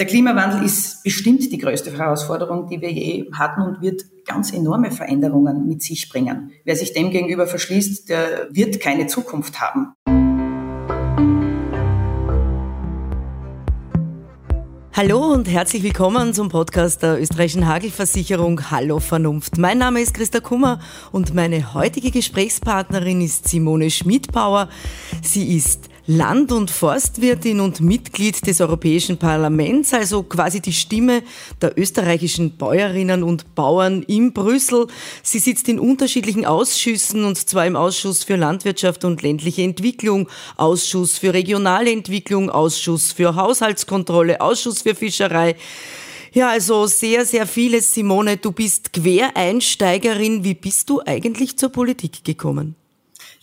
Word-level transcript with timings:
Der 0.00 0.06
Klimawandel 0.06 0.64
ist 0.64 1.04
bestimmt 1.04 1.52
die 1.52 1.58
größte 1.58 1.96
Herausforderung, 1.96 2.66
die 2.66 2.80
wir 2.80 2.90
je 2.90 3.30
hatten 3.32 3.62
und 3.62 3.80
wird 3.80 4.02
ganz 4.26 4.52
enorme 4.52 4.90
Veränderungen 4.90 5.68
mit 5.68 5.84
sich 5.84 6.08
bringen. 6.08 6.50
Wer 6.64 6.74
sich 6.74 6.92
dem 6.94 7.12
gegenüber 7.12 7.46
verschließt, 7.46 8.08
der 8.08 8.48
wird 8.50 8.80
keine 8.80 9.06
Zukunft 9.06 9.60
haben. 9.60 9.92
Hallo 14.92 15.32
und 15.32 15.48
herzlich 15.48 15.84
willkommen 15.84 16.34
zum 16.34 16.48
Podcast 16.48 17.04
der 17.04 17.20
österreichischen 17.20 17.68
Hagelversicherung 17.68 18.72
Hallo 18.72 18.98
Vernunft. 18.98 19.58
Mein 19.58 19.78
Name 19.78 20.00
ist 20.00 20.14
Christa 20.14 20.40
Kummer 20.40 20.80
und 21.12 21.34
meine 21.34 21.72
heutige 21.72 22.10
Gesprächspartnerin 22.10 23.20
ist 23.20 23.46
Simone 23.46 23.90
Schmidbauer. 23.90 24.68
Sie 25.22 25.56
ist 25.56 25.88
Land- 26.06 26.52
und 26.52 26.70
Forstwirtin 26.70 27.60
und 27.60 27.80
Mitglied 27.80 28.46
des 28.46 28.60
Europäischen 28.60 29.16
Parlaments, 29.16 29.94
also 29.94 30.22
quasi 30.22 30.60
die 30.60 30.74
Stimme 30.74 31.22
der 31.62 31.78
österreichischen 31.78 32.58
Bäuerinnen 32.58 33.22
und 33.22 33.54
Bauern 33.54 34.02
in 34.02 34.34
Brüssel. 34.34 34.86
Sie 35.22 35.38
sitzt 35.38 35.66
in 35.66 35.78
unterschiedlichen 35.78 36.44
Ausschüssen 36.44 37.24
und 37.24 37.38
zwar 37.38 37.66
im 37.66 37.74
Ausschuss 37.74 38.22
für 38.22 38.36
Landwirtschaft 38.36 39.06
und 39.06 39.22
ländliche 39.22 39.62
Entwicklung, 39.62 40.28
Ausschuss 40.56 41.16
für 41.16 41.32
regionale 41.32 41.90
Entwicklung, 41.90 42.50
Ausschuss 42.50 43.12
für 43.12 43.34
Haushaltskontrolle, 43.34 44.42
Ausschuss 44.42 44.82
für 44.82 44.94
Fischerei. 44.94 45.56
Ja, 46.34 46.50
also 46.50 46.86
sehr, 46.86 47.24
sehr 47.24 47.46
vieles. 47.46 47.94
Simone, 47.94 48.36
du 48.36 48.52
bist 48.52 48.92
Quereinsteigerin. 48.92 50.44
Wie 50.44 50.54
bist 50.54 50.90
du 50.90 51.00
eigentlich 51.00 51.56
zur 51.56 51.70
Politik 51.70 52.24
gekommen? 52.24 52.74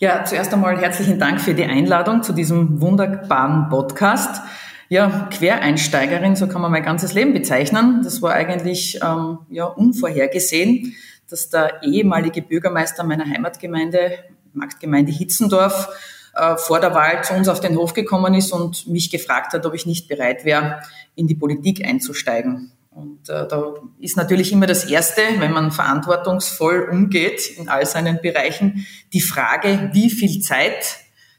Ja, 0.02 0.24
zuerst 0.24 0.52
einmal 0.52 0.76
herzlichen 0.80 1.20
Dank 1.20 1.40
für 1.40 1.54
die 1.54 1.62
Einladung 1.62 2.24
zu 2.24 2.32
diesem 2.32 2.80
wunderbaren 2.80 3.68
Podcast. 3.68 4.42
Ja, 4.88 5.28
Quereinsteigerin, 5.30 6.34
so 6.34 6.48
kann 6.48 6.60
man 6.60 6.72
mein 6.72 6.82
ganzes 6.82 7.14
Leben 7.14 7.32
bezeichnen. 7.32 8.00
Das 8.02 8.20
war 8.20 8.32
eigentlich 8.32 8.98
ähm, 9.00 9.38
ja, 9.48 9.66
unvorhergesehen, 9.66 10.96
dass 11.30 11.50
der 11.50 11.84
ehemalige 11.84 12.42
Bürgermeister 12.42 13.04
meiner 13.04 13.26
Heimatgemeinde, 13.26 14.18
Marktgemeinde 14.54 15.12
Hitzendorf, 15.12 15.88
äh, 16.34 16.56
vor 16.56 16.80
der 16.80 16.96
Wahl 16.96 17.22
zu 17.22 17.34
uns 17.34 17.46
auf 17.48 17.60
den 17.60 17.76
Hof 17.76 17.94
gekommen 17.94 18.34
ist 18.34 18.50
und 18.50 18.88
mich 18.88 19.08
gefragt 19.08 19.52
hat, 19.52 19.64
ob 19.66 19.74
ich 19.74 19.86
nicht 19.86 20.08
bereit 20.08 20.44
wäre, 20.44 20.80
in 21.14 21.28
die 21.28 21.36
Politik 21.36 21.86
einzusteigen. 21.86 22.72
Und 22.94 23.28
äh, 23.30 23.48
da 23.48 23.74
ist 23.98 24.16
natürlich 24.16 24.52
immer 24.52 24.66
das 24.66 24.84
Erste, 24.84 25.22
wenn 25.38 25.52
man 25.52 25.72
verantwortungsvoll 25.72 26.88
umgeht 26.90 27.56
in 27.56 27.68
all 27.68 27.86
seinen 27.86 28.20
Bereichen, 28.20 28.86
die 29.12 29.22
Frage, 29.22 29.90
wie 29.92 30.10
viel 30.10 30.40
Zeit 30.40 30.98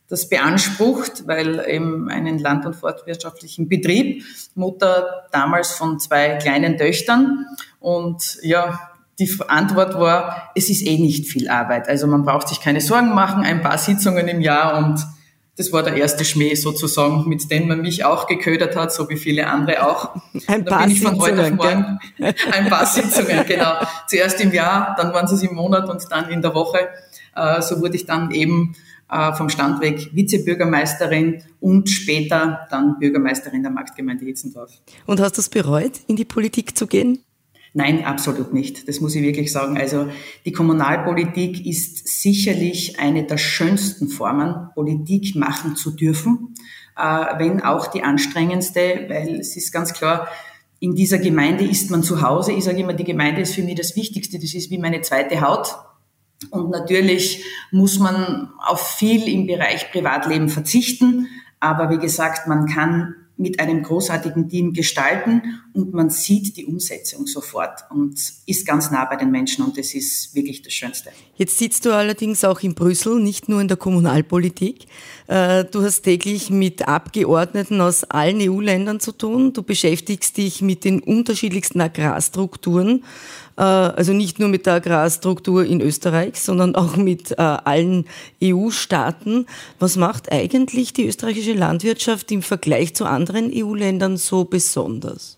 das 0.10 0.30
beansprucht, 0.30 1.28
weil 1.28 1.64
eben 1.68 2.10
einen 2.10 2.40
land- 2.40 2.66
und 2.66 2.76
forstwirtschaftlichen 2.76 3.70
Betrieb, 3.70 4.24
Mutter 4.56 5.28
damals 5.32 5.72
von 5.72 6.00
zwei 6.00 6.36
kleinen 6.38 6.78
Töchtern 6.78 7.46
und 7.80 8.38
ja, 8.42 8.92
die 9.20 9.30
Antwort 9.48 9.94
war, 9.96 10.52
es 10.56 10.70
ist 10.70 10.86
eh 10.86 10.98
nicht 10.98 11.28
viel 11.28 11.48
Arbeit. 11.48 11.88
Also 11.88 12.08
man 12.08 12.24
braucht 12.24 12.50
sich 12.50 12.60
keine 12.60 12.82
Sorgen 12.82 13.14
machen, 13.14 13.44
ein 13.44 13.62
paar 13.62 13.78
Sitzungen 13.78 14.28
im 14.28 14.42
Jahr 14.42 14.78
und 14.78 15.00
das 15.56 15.72
war 15.72 15.84
der 15.84 15.96
erste 15.96 16.26
Schmäh 16.26 16.56
sozusagen, 16.56 17.30
mit 17.30 17.50
dem 17.52 17.68
man 17.68 17.82
mich 17.82 18.04
auch 18.04 18.28
geködert 18.28 18.76
hat, 18.76 18.92
so 18.92 19.08
wie 19.10 19.18
viele 19.18 19.48
andere 19.48 19.88
auch. 19.88 20.16
Ein 20.48 20.66
paar 20.66 20.84
bin 20.84 20.92
ich 20.92 21.02
von 21.02 21.20
heute 21.20 21.44
auf 21.44 21.52
morgen 21.52 22.00
ein 22.52 22.70
paar 22.70 22.86
Sitzungen, 22.86 23.46
genau. 23.48 23.74
Zuerst 24.08 24.42
im 24.42 24.52
Jahr, 24.52 24.96
dann 24.98 25.14
waren 25.14 25.26
es 25.26 25.44
im 25.44 25.54
Monat 25.54 25.88
und 25.90 26.04
dann 26.10 26.30
in 26.30 26.42
der 26.42 26.56
Woche. 26.56 26.90
Äh, 27.36 27.62
so 27.62 27.80
wurde 27.82 27.96
ich 27.96 28.06
dann 28.06 28.32
eben 28.32 28.76
äh, 29.12 29.34
vom 29.34 29.50
Stand 29.50 29.82
weg 29.82 30.10
Vizebürgermeisterin 30.14 31.44
und 31.60 31.90
später 31.90 32.68
dann 32.72 32.98
Bürgermeisterin 33.00 33.62
der 33.62 33.72
Marktgemeinde 33.72 34.26
Hitzendorf. 34.26 34.72
Und 35.06 35.20
hast 35.20 35.38
du 35.38 35.42
es 35.42 35.50
bereut, 35.50 36.00
in 36.08 36.16
die 36.16 36.26
Politik 36.26 36.76
zu 36.76 36.88
gehen? 36.88 37.24
Nein, 37.74 38.06
absolut 38.06 38.54
nicht. 38.54 38.88
Das 38.88 39.02
muss 39.02 39.16
ich 39.16 39.24
wirklich 39.24 39.52
sagen. 39.52 39.78
Also 39.78 40.08
die 40.46 40.52
Kommunalpolitik 40.52 41.66
ist 41.66 42.08
sicherlich 42.08 43.00
eine 43.00 43.24
der 43.24 43.38
schönsten 43.38 44.10
Formen, 44.10 44.70
Politik 44.76 45.36
machen 45.36 45.76
zu 45.76 45.90
dürfen, 45.90 46.54
äh, 46.96 47.26
wenn 47.40 47.62
auch 47.62 47.88
die 47.88 48.04
anstrengendste, 48.04 49.08
weil 49.10 49.40
es 49.40 49.58
ist 49.58 49.72
ganz 49.72 49.94
klar, 49.94 50.28
in 50.80 50.94
dieser 50.94 51.18
Gemeinde 51.18 51.66
ist 51.66 51.90
man 51.90 52.04
zu 52.04 52.22
Hause. 52.22 52.52
Ich 52.52 52.66
sage 52.66 52.82
immer, 52.82 52.94
die 52.94 53.06
Gemeinde 53.06 53.42
ist 53.42 53.56
für 53.56 53.64
mich 53.64 53.76
das 53.76 53.96
Wichtigste. 53.96 54.38
Das 54.38 54.54
ist 54.54 54.70
wie 54.70 54.78
meine 54.78 55.02
zweite 55.02 55.42
Haut. 55.42 55.76
Und 56.52 56.70
natürlich 56.70 57.44
muss 57.72 58.00
man 58.00 58.50
auf 58.60 58.96
viel 58.98 59.28
im 59.28 59.48
Bereich 59.48 59.92
Privatleben 59.92 60.50
verzichten. 60.50 61.30
Aber 61.60 61.90
wie 61.90 62.00
gesagt, 62.00 62.48
man 62.48 62.68
kann 62.68 63.16
mit 63.36 63.60
einem 63.60 63.82
großartigen 63.82 64.48
Team 64.48 64.74
gestalten 64.74 65.42
und 65.74 65.94
man 65.94 66.12
sieht 66.12 66.56
die 66.56 66.66
Umsetzung 66.66 67.26
sofort 67.26 67.84
und 67.90 68.20
ist 68.46 68.66
ganz 68.66 68.92
nah 68.92 69.06
bei 69.06 69.16
den 69.16 69.32
Menschen 69.32 69.66
und 69.66 69.78
das 69.78 69.96
ist 69.96 70.36
wirklich 70.36 70.62
das 70.62 70.74
Schönste. 70.74 71.10
Jetzt 71.36 71.58
sitzt 71.58 71.86
du 71.86 71.92
allerdings 71.92 72.44
auch 72.44 72.60
in 72.62 72.76
Brüssel, 72.76 73.20
nicht 73.20 73.50
nur 73.50 73.60
in 73.60 73.68
der 73.68 73.78
Kommunalpolitik. 73.78 74.86
Äh, 75.28 75.66
du 75.66 75.82
hast 75.82 76.04
täglich 76.04 76.52
mit 76.52 76.88
Abgeordneten 76.88 77.82
aus 77.82 78.04
allen 78.04 78.40
EU-Ländern 78.40 79.00
zu 79.00 79.12
tun. 79.12 79.52
Du 79.52 79.64
beschäftigst 79.64 80.38
dich 80.38 80.62
mit 80.62 80.84
den 80.84 81.00
unterschiedlichsten 81.02 81.82
Agrarstrukturen 81.82 83.04
also 83.62 84.14
nicht 84.14 84.40
nur 84.40 84.50
mit 84.50 84.66
der 84.66 84.76
Agrarstruktur 84.76 85.66
in 85.66 85.82
Österreich, 85.82 86.42
sondern 86.42 86.76
auch 86.76 86.96
mit 86.96 87.32
äh, 87.32 87.36
allen 87.38 88.06
EU-Staaten. 88.44 89.46
Was 89.80 89.96
macht 89.96 90.32
eigentlich 90.32 90.94
die 90.94 91.08
österreichische 91.08 91.54
Landwirtschaft 91.54 92.32
im 92.32 92.42
Vergleich 92.42 92.96
zu 92.96 93.06
anderen 93.06 93.52
EU-Ländern 93.54 94.18
so 94.18 94.46
besonders? 94.46 95.38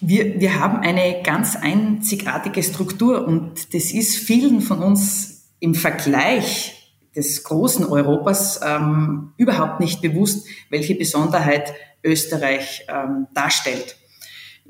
Wir, 0.00 0.40
wir 0.40 0.58
haben 0.58 0.80
eine 0.80 1.22
ganz 1.22 1.54
einzigartige 1.54 2.62
Struktur 2.62 3.24
und 3.26 3.72
das 3.72 3.92
ist 3.92 4.16
vielen 4.16 4.60
von 4.60 4.80
uns 4.80 5.52
im 5.60 5.76
Vergleich 5.76 6.96
des 7.14 7.44
großen 7.44 7.84
Europas 7.86 8.60
ähm, 8.66 9.32
überhaupt 9.36 9.78
nicht 9.78 10.00
bewusst, 10.00 10.48
welche 10.70 10.96
Besonderheit 10.96 11.72
Österreich 12.02 12.84
ähm, 12.88 13.28
darstellt. 13.34 13.96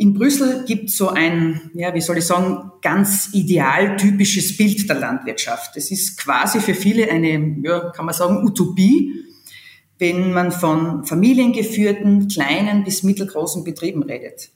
In 0.02 0.14
Brüssel 0.14 0.64
gibt 0.64 0.88
es 0.88 0.96
so 0.96 1.10
ein, 1.10 1.70
ja, 1.74 1.94
wie 1.94 2.00
soll 2.00 2.18
ich 2.18 2.26
sagen, 2.26 2.72
ganz 2.82 3.28
idealtypisches 3.34 4.56
Bild 4.56 4.88
der 4.88 4.96
Landwirtschaft. 4.96 5.76
Es 5.76 5.92
ist 5.92 6.18
quasi 6.18 6.58
für 6.58 6.74
viele 6.74 7.08
eine, 7.08 7.60
ja, 7.62 7.90
kann 7.90 8.06
man 8.06 8.12
sagen, 8.12 8.44
Utopie, 8.44 9.14
wenn 10.00 10.32
man 10.32 10.50
von 10.50 11.04
familiengeführten, 11.04 12.26
kleinen 12.26 12.82
bis 12.82 13.04
mittelgroßen 13.04 13.62
Betrieben 13.62 14.02
redet, 14.02 14.50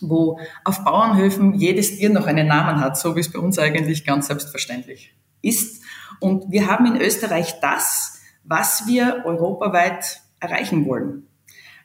wo 0.00 0.40
auf 0.64 0.82
Bauernhöfen 0.82 1.54
jedes 1.54 1.96
Tier 1.96 2.10
noch 2.10 2.26
einen 2.26 2.48
Namen 2.48 2.80
hat, 2.80 2.98
so 2.98 3.14
wie 3.14 3.20
es 3.20 3.30
bei 3.30 3.38
uns 3.38 3.60
eigentlich 3.60 4.04
ganz 4.04 4.26
selbstverständlich 4.26 5.14
ist. 5.40 5.84
Und 6.18 6.50
wir 6.50 6.66
haben 6.66 6.86
in 6.86 7.00
Österreich 7.00 7.60
das, 7.60 8.18
was 8.42 8.88
wir 8.88 9.22
europaweit 9.24 10.20
erreichen 10.40 10.84
wollen. 10.84 11.28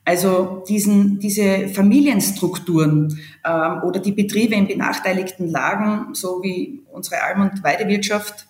Also 0.06 0.64
diesen, 0.68 1.18
diese 1.18 1.68
Familienstrukturen 1.68 3.20
ähm, 3.44 3.82
oder 3.84 4.00
die 4.00 4.12
Betriebe 4.12 4.54
in 4.54 4.68
benachteiligten 4.68 5.50
Lagen, 5.50 6.14
so 6.14 6.44
wie 6.44 6.84
unsere 6.92 7.24
Alm- 7.24 7.42
und 7.42 7.64
Weidewirtschaft, 7.64 8.48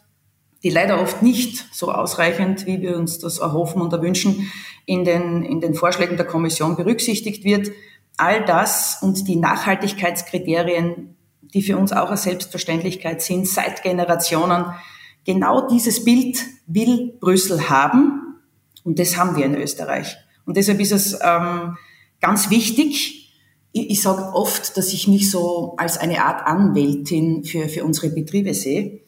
die 0.63 0.69
leider 0.69 1.01
oft 1.01 1.21
nicht 1.21 1.73
so 1.73 1.91
ausreichend, 1.91 2.65
wie 2.65 2.81
wir 2.81 2.97
uns 2.97 3.19
das 3.19 3.37
erhoffen 3.37 3.81
und 3.81 3.93
erwünschen, 3.93 4.51
in 4.85 5.05
den, 5.05 5.43
in 5.43 5.61
den 5.61 5.75
Vorschlägen 5.75 6.17
der 6.17 6.25
Kommission 6.25 6.75
berücksichtigt 6.75 7.45
wird. 7.45 7.71
All 8.17 8.43
das 8.43 8.97
und 9.01 9.27
die 9.27 9.37
Nachhaltigkeitskriterien, 9.37 11.15
die 11.41 11.61
für 11.61 11.77
uns 11.77 11.93
auch 11.93 12.07
eine 12.07 12.17
Selbstverständlichkeit 12.17 13.21
sind, 13.21 13.47
seit 13.47 13.81
Generationen, 13.81 14.65
genau 15.23 15.67
dieses 15.69 16.03
Bild 16.03 16.43
will 16.67 17.13
Brüssel 17.19 17.69
haben 17.69 18.41
und 18.83 18.99
das 18.99 19.15
haben 19.15 19.37
wir 19.37 19.45
in 19.45 19.55
Österreich. 19.55 20.17
Und 20.45 20.57
deshalb 20.57 20.79
ist 20.79 20.91
es 20.91 21.17
ähm, 21.21 21.77
ganz 22.21 22.49
wichtig, 22.49 23.25
ich, 23.71 23.89
ich 23.89 24.01
sage 24.01 24.33
oft, 24.33 24.77
dass 24.77 24.93
ich 24.93 25.07
mich 25.07 25.29
so 25.29 25.75
als 25.77 25.97
eine 25.97 26.23
Art 26.23 26.47
Anwältin 26.47 27.43
für, 27.43 27.67
für 27.67 27.83
unsere 27.83 28.09
Betriebe 28.09 28.53
sehe. 28.53 29.01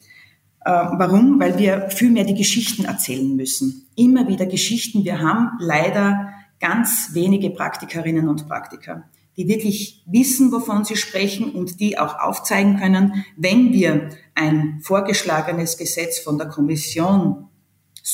Äh, 0.64 0.70
warum? 0.70 1.40
Weil 1.40 1.58
wir 1.58 1.88
viel 1.90 2.10
mehr 2.10 2.24
die 2.24 2.34
Geschichten 2.34 2.84
erzählen 2.84 3.34
müssen. 3.34 3.88
Immer 3.96 4.28
wieder 4.28 4.46
Geschichten. 4.46 5.04
Wir 5.04 5.20
haben 5.20 5.52
leider 5.58 6.28
ganz 6.60 7.10
wenige 7.12 7.50
Praktikerinnen 7.50 8.28
und 8.28 8.46
Praktiker, 8.46 9.04
die 9.36 9.48
wirklich 9.48 10.02
wissen, 10.06 10.52
wovon 10.52 10.84
sie 10.84 10.96
sprechen 10.96 11.52
und 11.52 11.80
die 11.80 11.98
auch 11.98 12.18
aufzeigen 12.18 12.76
können, 12.78 13.24
wenn 13.36 13.72
wir 13.72 14.10
ein 14.34 14.80
vorgeschlagenes 14.82 15.78
Gesetz 15.78 16.18
von 16.18 16.36
der 16.36 16.48
Kommission 16.48 17.48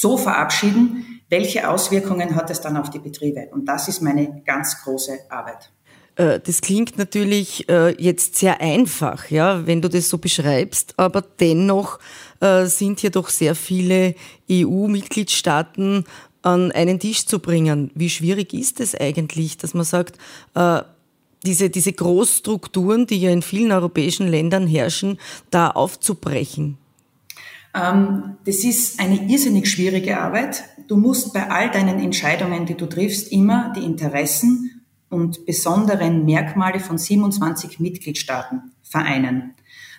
so 0.01 0.17
verabschieden, 0.17 1.21
welche 1.29 1.71
Auswirkungen 1.71 2.35
hat 2.35 2.51
es 2.51 2.61
dann 2.61 2.77
auf 2.77 2.91
die 2.91 2.99
Betriebe? 2.99 3.49
Und 3.53 3.67
das 3.67 3.89
ist 3.89 4.03
meine 4.03 4.43
ganz 4.45 4.83
große 4.83 5.19
Arbeit. 5.31 5.71
Äh, 6.17 6.41
das 6.41 6.61
klingt 6.61 6.99
natürlich 6.99 7.69
äh, 7.69 7.91
jetzt 8.03 8.37
sehr 8.37 8.61
einfach, 8.61 9.31
ja, 9.31 9.67
wenn 9.67 9.83
du 9.83 9.89
das 9.89 10.09
so 10.09 10.19
beschreibst, 10.19 10.95
aber 10.97 11.23
dennoch 11.23 12.01
äh, 12.41 12.67
sind 12.67 13.01
hier 13.01 13.11
doch 13.11 13.29
sehr 13.29 13.55
viele 13.55 14.15
EU-Mitgliedstaaten 14.51 16.05
an 16.43 16.73
einen 16.73 16.99
Tisch 16.99 17.27
zu 17.27 17.39
bringen. 17.39 17.91
Wie 17.95 18.11
schwierig 18.11 18.53
ist 18.53 18.81
es 18.81 18.95
eigentlich, 18.95 19.57
dass 19.57 19.73
man 19.73 19.85
sagt, 19.85 20.19
diese, 21.43 21.71
diese 21.71 21.93
Großstrukturen, 21.95 23.07
die 23.07 23.19
ja 23.19 23.31
in 23.31 23.41
vielen 23.41 23.73
europäischen 23.73 24.29
Ländern 24.29 24.67
herrschen, 24.67 25.19
da 25.51 25.71
aufzubrechen? 25.71 26.77
Ähm, 27.75 28.37
das 28.45 28.65
ist 28.65 29.01
eine 29.01 29.29
irrsinnig 29.29 29.69
schwierige 29.69 30.21
Arbeit. 30.21 30.65
Du 30.87 30.97
musst 30.97 31.33
bei 31.33 31.51
all 31.51 31.71
deinen 31.71 31.99
Entscheidungen, 31.99 32.67
die 32.67 32.77
du 32.77 32.87
triffst, 32.87 33.33
immer 33.33 33.73
die 33.77 33.85
Interessen 33.85 34.83
und 35.11 35.47
besonderen 35.47 36.25
Merkmale 36.25 36.81
von 36.81 36.99
27 36.99 37.81
Mitgliedstaaten 37.81 38.73
vereinen. 38.83 39.55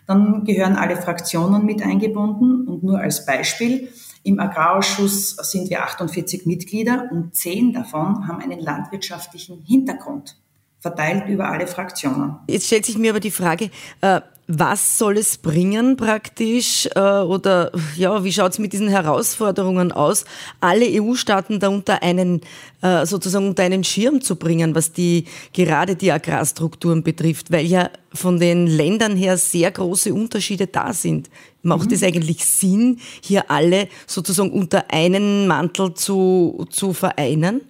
Dann 0.07 0.44
gehören 0.45 0.75
alle 0.75 0.98
Fraktionen 0.98 1.66
mit 1.66 1.81
eingebunden 1.81 2.68
und 2.68 2.83
nur 2.83 3.00
als 3.00 3.25
Beispiel, 3.25 3.89
im 4.24 4.39
Agrarausschuss 4.39 5.36
sind 5.36 5.69
wir 5.69 5.83
48 5.83 6.48
Mitglieder 6.48 7.10
und 7.12 7.36
zehn 7.36 7.74
davon 7.74 8.27
haben 8.27 8.42
einen 8.42 8.60
landwirtschaftlichen 8.60 9.62
Hintergrund, 9.62 10.38
verteilt 10.80 11.27
über 11.27 11.50
alle 11.50 11.68
Fraktionen. 11.68 12.38
Jetzt 12.50 12.66
stellt 12.66 12.86
sich 12.86 12.98
mir 12.98 13.12
aber 13.12 13.19
die 13.19 13.31
Frage, 13.31 13.69
äh, 14.01 14.22
was 14.47 15.00
soll 15.00 15.18
es 15.18 15.38
bringen 15.38 15.97
praktisch 15.97 16.88
äh, 16.94 17.00
oder 17.00 17.71
ja, 17.95 18.24
wie 18.24 18.31
schaut 18.31 18.51
es 18.51 18.59
mit 18.59 18.74
diesen 18.74 18.88
Herausforderungen 18.88 19.92
aus, 19.92 20.25
alle 20.62 20.86
EU-Staaten 20.88 21.59
da 21.59 21.69
unter 21.69 22.03
einen 22.03 22.42
äh, 22.81 23.06
sozusagen 23.06 23.47
unter 23.47 23.63
einen 23.63 23.83
Schirm 23.83 24.21
zu 24.21 24.36
bringen, 24.36 24.75
was 24.75 24.92
die 24.92 25.25
gerade 25.53 25.95
die 25.95 26.12
Agrarstrukturen 26.12 27.01
betrifft, 27.01 27.51
weil 27.51 27.65
ja 27.65 27.89
von 28.13 28.39
den 28.39 28.68
Ländern 28.68 29.18
her 29.18 29.38
sehr 29.38 29.71
große 29.71 30.13
Unterschiede 30.13 30.68
da 30.68 30.94
sind. 30.94 31.30
Macht 31.63 31.88
mhm. 31.88 31.95
es 31.95 32.03
eigentlich 32.03 32.45
Sinn, 32.45 33.00
hier 33.21 33.50
alle 33.50 33.88
sozusagen 34.06 34.51
unter 34.51 34.91
einen 34.91 35.48
Mantel 35.48 35.95
zu, 35.95 36.68
zu 36.69 36.94
vereinen? 36.94 37.62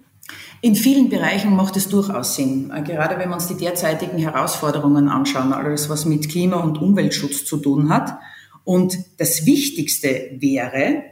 In 0.62 0.74
vielen 0.74 1.08
Bereichen 1.08 1.54
macht 1.54 1.76
es 1.76 1.88
durchaus 1.88 2.34
Sinn. 2.34 2.72
Äh, 2.74 2.82
gerade 2.82 3.18
wenn 3.18 3.28
wir 3.28 3.34
uns 3.34 3.48
die 3.48 3.56
derzeitigen 3.56 4.18
Herausforderungen 4.18 5.08
anschauen, 5.08 5.52
alles 5.52 5.88
was 5.88 6.04
mit 6.04 6.28
Klima- 6.28 6.60
und 6.60 6.78
Umweltschutz 6.78 7.44
zu 7.44 7.58
tun 7.58 7.88
hat. 7.90 8.18
Und 8.64 8.98
das 9.18 9.46
Wichtigste 9.46 10.36
wäre, 10.38 11.04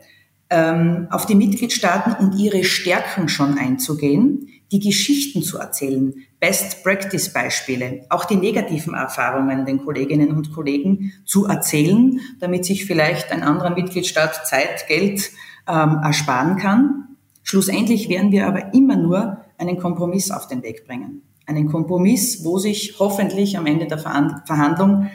ähm, 0.50 1.06
auf 1.10 1.26
die 1.26 1.34
Mitgliedstaaten 1.34 2.14
und 2.14 2.38
ihre 2.38 2.64
Stärken 2.64 3.28
schon 3.28 3.58
einzugehen, 3.58 4.48
die 4.72 4.80
Geschichten 4.80 5.42
zu 5.42 5.58
erzählen, 5.58 6.14
Best-Practice-Beispiele, 6.40 8.06
auch 8.10 8.24
die 8.24 8.36
negativen 8.36 8.94
Erfahrungen 8.94 9.66
den 9.66 9.84
Kolleginnen 9.84 10.32
und 10.32 10.52
Kollegen 10.52 11.12
zu 11.24 11.46
erzählen, 11.46 12.20
damit 12.40 12.64
sich 12.64 12.84
vielleicht 12.84 13.30
ein 13.30 13.42
anderer 13.42 13.70
Mitgliedstaat 13.70 14.46
Zeit, 14.46 14.86
Geld 14.88 15.30
ähm, 15.68 16.00
ersparen 16.02 16.56
kann. 16.56 17.13
Schlussendlich 17.44 18.08
werden 18.08 18.32
wir 18.32 18.48
aber 18.48 18.74
immer 18.74 18.96
nur 18.96 19.44
einen 19.58 19.78
Kompromiss 19.78 20.30
auf 20.30 20.48
den 20.48 20.62
Weg 20.62 20.86
bringen. 20.86 21.22
Einen 21.46 21.70
Kompromiss, 21.70 22.44
wo 22.44 22.58
sich 22.58 22.96
hoffentlich 22.98 23.56
am 23.56 23.66
Ende 23.66 23.86
der 23.86 23.98
Verhandlung 23.98 25.10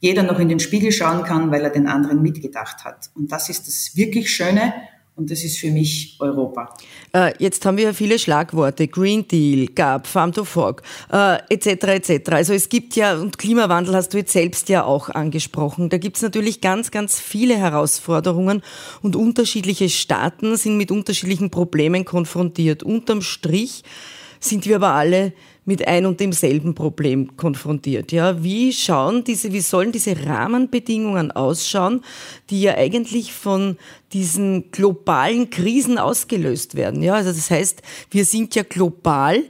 jeder 0.00 0.22
noch 0.22 0.38
in 0.38 0.48
den 0.48 0.60
Spiegel 0.60 0.92
schauen 0.92 1.22
kann, 1.22 1.50
weil 1.50 1.62
er 1.62 1.70
den 1.70 1.86
anderen 1.86 2.22
mitgedacht 2.22 2.84
hat. 2.84 3.10
Und 3.14 3.30
das 3.30 3.48
ist 3.48 3.68
das 3.68 3.96
wirklich 3.96 4.34
Schöne 4.34 4.74
und 5.16 5.30
das 5.30 5.44
ist 5.44 5.58
für 5.58 5.70
mich 5.70 6.16
Europa. 6.18 6.74
Äh, 7.12 7.32
jetzt 7.38 7.64
haben 7.64 7.76
wir 7.76 7.94
viele 7.94 8.18
Schlagworte, 8.18 8.88
Green 8.88 9.26
Deal, 9.28 9.66
GAP, 9.66 10.06
Farm 10.06 10.32
to 10.32 10.44
Fork, 10.44 10.82
äh, 11.12 11.38
etc. 11.50 11.84
etc. 11.84 12.32
Also 12.32 12.52
es 12.52 12.68
gibt 12.68 12.96
ja, 12.96 13.16
und 13.16 13.38
Klimawandel 13.38 13.94
hast 13.94 14.12
du 14.12 14.18
jetzt 14.18 14.32
selbst 14.32 14.68
ja 14.68 14.84
auch 14.84 15.08
angesprochen, 15.10 15.88
da 15.88 15.98
gibt 15.98 16.16
es 16.16 16.22
natürlich 16.22 16.60
ganz, 16.60 16.90
ganz 16.90 17.20
viele 17.20 17.56
Herausforderungen 17.56 18.62
und 19.02 19.14
unterschiedliche 19.14 19.88
Staaten 19.88 20.56
sind 20.56 20.76
mit 20.76 20.90
unterschiedlichen 20.90 21.50
Problemen 21.50 22.04
konfrontiert. 22.04 22.82
Unterm 22.82 23.22
Strich 23.22 23.84
sind 24.40 24.66
wir 24.66 24.76
aber 24.76 24.94
alle 24.94 25.32
mit 25.64 25.86
ein 25.86 26.06
und 26.06 26.20
demselben 26.20 26.74
Problem 26.74 27.36
konfrontiert. 27.36 28.12
Ja, 28.12 28.42
wie 28.42 28.72
schauen 28.72 29.24
diese, 29.24 29.52
wie 29.52 29.60
sollen 29.60 29.92
diese 29.92 30.26
Rahmenbedingungen 30.26 31.30
ausschauen, 31.30 32.02
die 32.50 32.62
ja 32.62 32.74
eigentlich 32.74 33.32
von 33.32 33.78
diesen 34.12 34.70
globalen 34.70 35.50
Krisen 35.50 35.98
ausgelöst 35.98 36.74
werden? 36.74 37.02
Ja, 37.02 37.14
also 37.14 37.30
das 37.30 37.50
heißt, 37.50 37.82
wir 38.10 38.24
sind 38.24 38.54
ja 38.54 38.62
global 38.62 39.42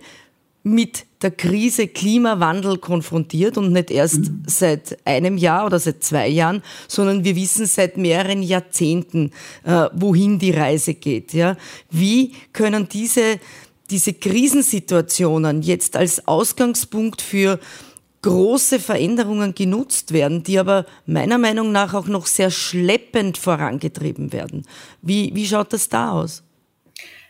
mit 0.62 1.04
der 1.20 1.30
Krise 1.30 1.88
Klimawandel 1.88 2.78
konfrontiert 2.78 3.58
und 3.58 3.72
nicht 3.72 3.90
erst 3.90 4.18
mhm. 4.18 4.42
seit 4.46 4.98
einem 5.06 5.36
Jahr 5.36 5.66
oder 5.66 5.78
seit 5.78 6.02
zwei 6.02 6.28
Jahren, 6.28 6.62
sondern 6.88 7.24
wir 7.24 7.36
wissen 7.36 7.66
seit 7.66 7.96
mehreren 7.96 8.42
Jahrzehnten, 8.42 9.30
äh, 9.64 9.88
wohin 9.94 10.38
die 10.38 10.50
Reise 10.50 10.94
geht. 10.94 11.32
Ja? 11.32 11.56
Wie 11.90 12.32
können 12.52 12.88
diese 12.88 13.40
diese 13.90 14.14
Krisensituationen 14.14 15.62
jetzt 15.62 15.96
als 15.96 16.26
Ausgangspunkt 16.26 17.20
für 17.20 17.58
große 18.22 18.80
Veränderungen 18.80 19.54
genutzt 19.54 20.12
werden, 20.12 20.42
die 20.42 20.58
aber 20.58 20.86
meiner 21.04 21.36
Meinung 21.36 21.72
nach 21.72 21.92
auch 21.92 22.06
noch 22.06 22.26
sehr 22.26 22.50
schleppend 22.50 23.36
vorangetrieben 23.36 24.32
werden. 24.32 24.66
Wie, 25.02 25.32
wie 25.34 25.46
schaut 25.46 25.74
das 25.74 25.90
da 25.90 26.12
aus? 26.12 26.42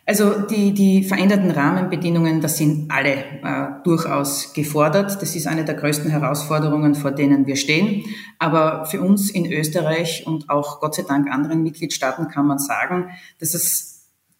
Also 0.06 0.38
die, 0.42 0.72
die 0.72 1.02
veränderten 1.02 1.50
Rahmenbedingungen, 1.50 2.42
das 2.42 2.58
sind 2.58 2.90
alle 2.90 3.14
äh, 3.14 3.82
durchaus 3.84 4.52
gefordert. 4.52 5.20
Das 5.22 5.34
ist 5.34 5.46
eine 5.46 5.64
der 5.64 5.74
größten 5.74 6.10
Herausforderungen, 6.10 6.94
vor 6.94 7.10
denen 7.10 7.46
wir 7.46 7.56
stehen. 7.56 8.04
Aber 8.38 8.84
für 8.84 9.00
uns 9.00 9.30
in 9.30 9.50
Österreich 9.50 10.24
und 10.26 10.50
auch 10.50 10.78
Gott 10.80 10.94
sei 10.94 11.04
Dank 11.08 11.30
anderen 11.30 11.62
Mitgliedstaaten 11.62 12.28
kann 12.28 12.46
man 12.46 12.58
sagen, 12.58 13.08
dass 13.40 13.54
es 13.54 13.93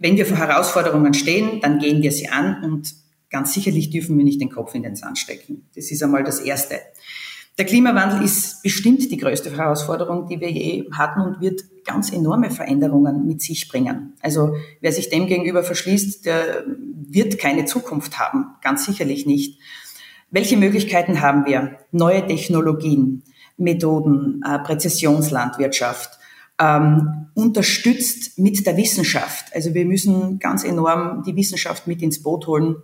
wenn 0.05 0.19
wir 0.19 0.27
vor 0.27 0.37
Herausforderungen 0.37 1.15
stehen, 1.15 1.63
dann 1.63 1.79
gehen 1.79 2.03
wir 2.03 2.13
sie 2.13 2.29
an 2.29 2.63
und 2.63 2.95
ganz 3.31 3.55
sicherlich 3.55 3.89
dürfen 3.89 4.19
wir 4.19 4.25
nicht 4.25 4.39
den 4.39 4.51
Kopf 4.51 4.75
in 4.75 4.83
den 4.83 4.97
Sand 4.97 5.17
stecken. 5.17 5.67
Das 5.75 5.91
ist 5.91 6.03
einmal 6.03 6.23
das 6.23 6.41
Erste. 6.41 6.79
Der 7.57 7.65
Klimawandel 7.65 8.23
ist 8.23 8.63
bestimmt 8.63 9.11
die 9.11 9.17
größte 9.17 9.57
Herausforderung, 9.57 10.29
die 10.29 10.39
wir 10.41 10.51
je 10.51 10.91
hatten 10.93 11.23
und 11.23 11.41
wird 11.41 11.63
ganz 11.87 12.13
enorme 12.13 12.51
Veränderungen 12.51 13.27
mit 13.27 13.41
sich 13.41 13.67
bringen. 13.67 14.13
Also 14.21 14.55
wer 14.83 14.93
sich 14.93 15.09
dem 15.09 15.27
gegenüber 15.27 15.63
verschließt, 15.63 16.27
der 16.27 16.67
wird 17.09 17.39
keine 17.39 17.65
Zukunft 17.65 18.19
haben, 18.19 18.45
ganz 18.61 18.85
sicherlich 18.85 19.25
nicht. 19.25 19.59
Welche 20.31 20.59
Möglichkeiten 20.59 21.23
haben 21.23 21.47
wir? 21.47 21.79
Neue 21.93 22.27
Technologien, 22.27 23.23
Methoden, 23.57 24.43
äh, 24.47 24.59
Präzisionslandwirtschaft, 24.59 26.19
ähm, 26.61 27.27
unterstützt 27.35 28.39
mit 28.39 28.67
der 28.67 28.77
Wissenschaft. 28.77 29.55
Also 29.55 29.75
wir 29.75 29.85
müssen 29.85 30.39
ganz 30.39 30.65
enorm 30.65 31.23
die 31.25 31.37
Wissenschaft 31.37 31.87
mit 31.87 32.03
ins 32.03 32.23
Boot 32.23 32.47
holen. 32.47 32.77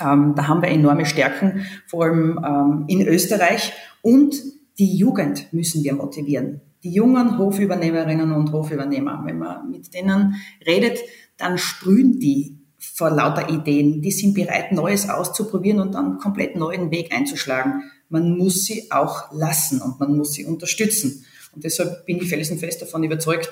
Ähm, 0.00 0.34
da 0.36 0.48
haben 0.48 0.62
wir 0.62 0.68
enorme 0.68 1.06
Stärken, 1.06 1.66
vor 1.86 2.04
allem 2.04 2.38
ähm, 2.44 2.84
in 2.88 3.06
Österreich. 3.06 3.72
Und 4.02 4.34
die 4.78 4.96
Jugend 4.96 5.52
müssen 5.52 5.82
wir 5.84 5.94
motivieren. 5.94 6.60
Die 6.82 6.90
jungen 6.90 7.38
Hofübernehmerinnen 7.38 8.32
und 8.32 8.52
Hofübernehmer, 8.52 9.22
wenn 9.24 9.38
man 9.38 9.70
mit 9.70 9.94
denen 9.94 10.36
redet, 10.66 10.98
dann 11.38 11.58
sprühen 11.58 12.18
die 12.18 12.58
vor 12.78 13.10
lauter 13.10 13.48
Ideen. 13.48 14.02
Die 14.02 14.12
sind 14.12 14.34
bereit, 14.34 14.72
Neues 14.72 15.08
auszuprobieren 15.08 15.80
und 15.80 15.94
dann 15.94 16.18
komplett 16.18 16.56
neuen 16.56 16.90
Weg 16.90 17.14
einzuschlagen. 17.14 17.90
Man 18.08 18.36
muss 18.36 18.64
sie 18.64 18.90
auch 18.90 19.32
lassen 19.32 19.80
und 19.80 19.98
man 19.98 20.16
muss 20.16 20.34
sie 20.34 20.44
unterstützen. 20.44 21.24
Und 21.56 21.64
deshalb 21.64 22.06
bin 22.06 22.18
ich 22.18 22.28
felsenfest 22.28 22.82
davon 22.82 23.02
überzeugt, 23.02 23.48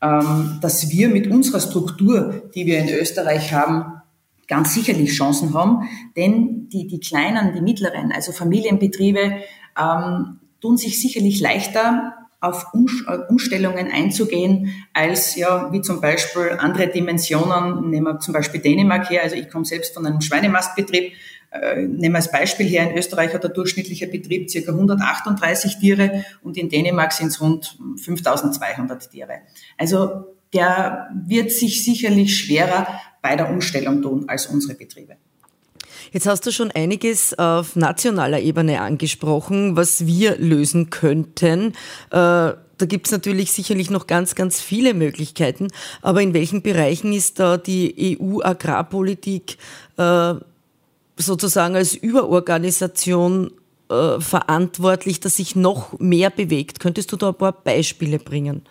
ähm, 0.00 0.58
dass 0.62 0.90
wir 0.90 1.08
mit 1.08 1.26
unserer 1.26 1.60
Struktur, 1.60 2.50
die 2.54 2.66
wir 2.66 2.78
in 2.78 2.88
Österreich 2.88 3.52
haben, 3.52 4.00
ganz 4.46 4.74
sicherlich 4.74 5.10
Chancen 5.10 5.54
haben. 5.54 5.88
Denn 6.16 6.68
die, 6.68 6.86
die 6.86 7.00
kleinen, 7.00 7.52
die 7.52 7.60
mittleren, 7.60 8.12
also 8.12 8.32
Familienbetriebe, 8.32 9.42
ähm, 9.78 10.40
tun 10.60 10.76
sich 10.76 11.00
sicherlich 11.00 11.40
leichter 11.40 12.14
auf 12.40 12.68
äh, 12.74 13.18
Umstellungen 13.28 13.90
einzugehen, 13.90 14.72
als 14.92 15.34
ja, 15.34 15.72
wie 15.72 15.80
zum 15.80 16.00
Beispiel 16.00 16.56
andere 16.58 16.86
Dimensionen, 16.86 17.90
nehmen 17.90 18.06
wir 18.06 18.20
zum 18.20 18.32
Beispiel 18.32 18.60
Dänemark 18.60 19.10
her, 19.10 19.24
also 19.24 19.34
ich 19.34 19.50
komme 19.50 19.64
selbst 19.64 19.92
von 19.94 20.06
einem 20.06 20.20
Schweinemastbetrieb, 20.20 21.12
nehmen 21.52 22.12
wir 22.12 22.16
als 22.16 22.30
Beispiel 22.30 22.66
her, 22.66 22.90
in 22.90 22.96
Österreich 22.96 23.32
hat 23.32 23.42
der 23.42 23.50
durchschnittliche 23.50 24.06
Betrieb 24.06 24.50
ca. 24.52 24.70
138 24.70 25.78
Tiere 25.78 26.24
und 26.42 26.56
in 26.56 26.68
Dänemark 26.68 27.12
sind 27.12 27.28
es 27.28 27.40
rund 27.40 27.78
5200 27.96 29.10
Tiere. 29.10 29.40
Also 29.76 30.36
der 30.52 31.08
wird 31.26 31.52
sich 31.52 31.84
sicherlich 31.84 32.36
schwerer 32.36 32.86
bei 33.22 33.36
der 33.36 33.50
Umstellung 33.50 34.02
tun 34.02 34.24
als 34.28 34.46
unsere 34.46 34.74
Betriebe. 34.74 35.16
Jetzt 36.12 36.26
hast 36.26 36.46
du 36.46 36.52
schon 36.52 36.70
einiges 36.70 37.38
auf 37.38 37.76
nationaler 37.76 38.40
Ebene 38.40 38.80
angesprochen, 38.80 39.76
was 39.76 40.06
wir 40.06 40.36
lösen 40.38 40.90
könnten. 40.90 41.72
Äh, 42.10 42.52
da 42.78 42.86
gibt 42.86 43.06
es 43.06 43.12
natürlich 43.12 43.52
sicherlich 43.52 43.90
noch 43.90 44.06
ganz, 44.06 44.34
ganz 44.34 44.60
viele 44.60 44.94
Möglichkeiten. 44.94 45.68
Aber 46.00 46.22
in 46.22 46.32
welchen 46.32 46.62
Bereichen 46.62 47.12
ist 47.12 47.40
da 47.40 47.56
die 47.58 48.18
EU-Agrarpolitik 48.20 49.58
äh, 49.98 50.34
sozusagen 51.18 51.74
als 51.74 51.94
Überorganisation 51.94 53.52
äh, 53.90 54.20
verantwortlich, 54.20 55.20
dass 55.20 55.36
sich 55.36 55.56
noch 55.56 55.98
mehr 55.98 56.30
bewegt? 56.30 56.80
Könntest 56.80 57.12
du 57.12 57.16
da 57.16 57.28
ein 57.28 57.34
paar 57.34 57.52
Beispiele 57.52 58.18
bringen? 58.18 58.62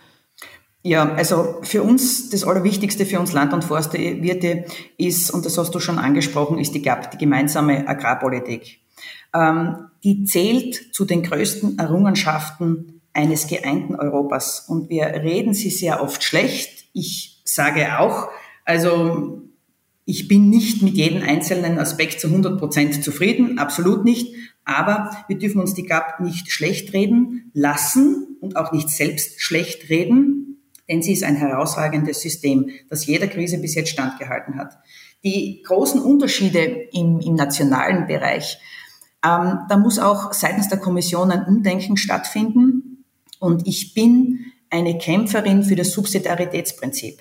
Ja, 0.82 1.12
also 1.14 1.58
für 1.62 1.82
uns 1.82 2.30
das 2.30 2.44
Allerwichtigste 2.44 3.04
für 3.04 3.20
uns 3.20 3.32
Land- 3.32 3.52
und 3.52 3.64
Forstwirte 3.64 4.64
ist, 4.96 5.30
und 5.30 5.44
das 5.44 5.58
hast 5.58 5.74
du 5.74 5.80
schon 5.80 5.98
angesprochen, 5.98 6.58
ist 6.58 6.74
die 6.74 6.82
GAP, 6.82 7.10
die 7.10 7.18
gemeinsame 7.18 7.86
Agrarpolitik. 7.86 8.80
ähm, 9.34 9.88
die 10.04 10.24
zählt 10.24 10.94
zu 10.94 11.04
den 11.04 11.22
größten 11.22 11.78
Errungenschaften 11.78 13.02
eines 13.12 13.46
geeinten 13.46 13.96
Europas. 13.96 14.64
Und 14.68 14.88
wir 14.88 15.06
reden 15.06 15.54
sie 15.54 15.70
sehr 15.70 16.02
oft 16.02 16.22
schlecht. 16.22 16.86
Ich 16.92 17.42
sage 17.44 17.98
auch, 17.98 18.28
also 18.64 19.42
ich 20.08 20.26
bin 20.26 20.48
nicht 20.48 20.80
mit 20.80 20.94
jedem 20.94 21.20
einzelnen 21.22 21.78
Aspekt 21.78 22.18
zu 22.18 22.28
100 22.28 22.58
Prozent 22.58 23.04
zufrieden, 23.04 23.58
absolut 23.58 24.06
nicht. 24.06 24.34
Aber 24.64 25.10
wir 25.28 25.36
dürfen 25.36 25.60
uns 25.60 25.74
die 25.74 25.82
GAP 25.82 26.20
nicht 26.20 26.50
schlecht 26.50 26.94
reden 26.94 27.50
lassen 27.52 28.38
und 28.40 28.56
auch 28.56 28.72
nicht 28.72 28.88
selbst 28.88 29.42
schlecht 29.42 29.90
reden, 29.90 30.62
denn 30.88 31.02
sie 31.02 31.12
ist 31.12 31.24
ein 31.24 31.36
herausragendes 31.36 32.22
System, 32.22 32.70
das 32.88 33.04
jeder 33.04 33.26
Krise 33.26 33.58
bis 33.58 33.74
jetzt 33.74 33.90
standgehalten 33.90 34.56
hat. 34.56 34.78
Die 35.24 35.62
großen 35.66 36.00
Unterschiede 36.00 36.64
im, 36.90 37.20
im 37.20 37.34
nationalen 37.34 38.06
Bereich, 38.06 38.58
ähm, 39.22 39.58
da 39.68 39.76
muss 39.76 39.98
auch 39.98 40.32
seitens 40.32 40.70
der 40.70 40.78
Kommission 40.78 41.30
ein 41.30 41.44
Umdenken 41.44 41.98
stattfinden. 41.98 43.04
Und 43.40 43.66
ich 43.66 43.92
bin 43.92 44.52
eine 44.70 44.96
Kämpferin 44.96 45.64
für 45.64 45.76
das 45.76 45.90
Subsidiaritätsprinzip. 45.90 47.18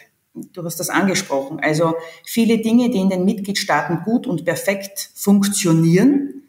Du 0.53 0.63
hast 0.63 0.79
das 0.79 0.89
angesprochen. 0.89 1.59
Also 1.61 1.95
viele 2.25 2.59
Dinge, 2.59 2.89
die 2.89 2.99
in 2.99 3.09
den 3.09 3.25
Mitgliedstaaten 3.25 4.01
gut 4.03 4.27
und 4.27 4.45
perfekt 4.45 5.11
funktionieren, 5.15 6.43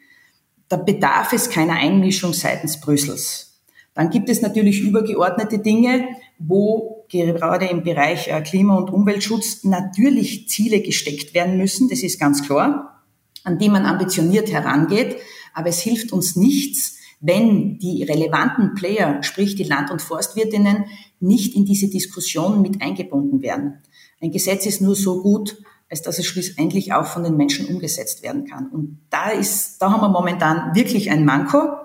da 0.67 0.77
bedarf 0.77 1.33
es 1.33 1.49
keiner 1.49 1.73
Einmischung 1.73 2.33
seitens 2.33 2.79
Brüssels. 2.79 3.59
Dann 3.95 4.11
gibt 4.11 4.29
es 4.29 4.41
natürlich 4.41 4.81
übergeordnete 4.81 5.59
Dinge, 5.59 6.07
wo 6.37 7.05
gerade 7.09 7.65
im 7.65 7.83
Bereich 7.83 8.27
äh, 8.27 8.41
Klima- 8.41 8.77
und 8.77 8.91
Umweltschutz 8.91 9.63
natürlich 9.63 10.47
Ziele 10.47 10.81
gesteckt 10.81 11.33
werden 11.33 11.57
müssen, 11.57 11.89
das 11.89 12.03
ist 12.03 12.19
ganz 12.19 12.45
klar, 12.45 13.03
an 13.43 13.57
die 13.57 13.69
man 13.69 13.85
ambitioniert 13.85 14.51
herangeht. 14.51 15.17
Aber 15.53 15.69
es 15.69 15.79
hilft 15.79 16.13
uns 16.13 16.35
nichts, 16.35 16.98
wenn 17.19 17.79
die 17.79 18.03
relevanten 18.03 18.75
Player, 18.75 19.21
sprich 19.23 19.55
die 19.55 19.63
Land- 19.63 19.91
und 19.91 20.01
Forstwirtinnen, 20.01 20.85
nicht 21.19 21.55
in 21.55 21.65
diese 21.65 21.89
Diskussion 21.89 22.61
mit 22.61 22.81
eingebunden 22.81 23.41
werden. 23.41 23.81
Ein 24.21 24.31
Gesetz 24.31 24.65
ist 24.65 24.81
nur 24.81 24.95
so 24.95 25.21
gut, 25.21 25.57
als 25.89 26.01
dass 26.01 26.19
es 26.19 26.25
schlussendlich 26.25 26.93
auch 26.93 27.05
von 27.05 27.23
den 27.23 27.35
Menschen 27.35 27.67
umgesetzt 27.67 28.23
werden 28.23 28.45
kann. 28.45 28.67
Und 28.67 28.99
da 29.09 29.31
ist, 29.31 29.81
da 29.81 29.91
haben 29.91 30.01
wir 30.01 30.09
momentan 30.09 30.75
wirklich 30.75 31.09
ein 31.09 31.25
Manko. 31.25 31.77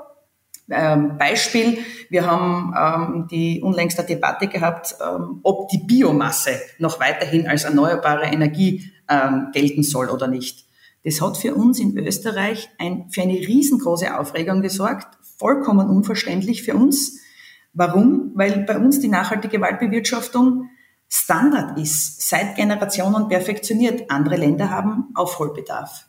Ähm, 0.71 1.19
Beispiel, 1.19 1.79
wir 2.11 2.27
haben 2.27 2.75
ähm, 2.79 3.29
die 3.31 3.61
unlängste 3.63 4.03
Debatte 4.03 4.47
gehabt, 4.47 4.95
ähm, 5.01 5.41
ob 5.43 5.69
die 5.69 5.79
Biomasse 5.79 6.53
noch 6.79 7.01
weiterhin 7.01 7.47
als 7.47 7.65
erneuerbare 7.65 8.27
Energie 8.27 8.91
ähm, 9.09 9.49
gelten 9.53 9.83
soll 9.83 10.09
oder 10.09 10.27
nicht. 10.27 10.67
Das 11.05 11.21
hat 11.21 11.37
für 11.37 11.55
uns 11.55 11.81
in 11.81 11.99
Österreich 11.99 12.71
ein, 12.79 13.11
für 13.11 13.23
eine 13.23 13.35
riesengroße 13.35 14.19
Aufregung 14.19 14.63
gesorgt, 14.63 15.19
vollkommen 15.39 15.89
unverständlich 15.89 16.63
für 16.63 16.75
uns. 16.75 17.21
Warum? 17.73 18.33
Weil 18.35 18.65
bei 18.65 18.79
uns 18.79 19.01
die 19.01 19.09
nachhaltige 19.09 19.61
Waldbewirtschaftung 19.61 20.71
Standard 21.09 21.79
ist, 21.79 22.29
seit 22.29 22.57
Generationen 22.57 23.29
perfektioniert. 23.29 24.11
Andere 24.11 24.37
Länder 24.37 24.71
haben 24.71 25.11
Aufholbedarf. 25.15 26.07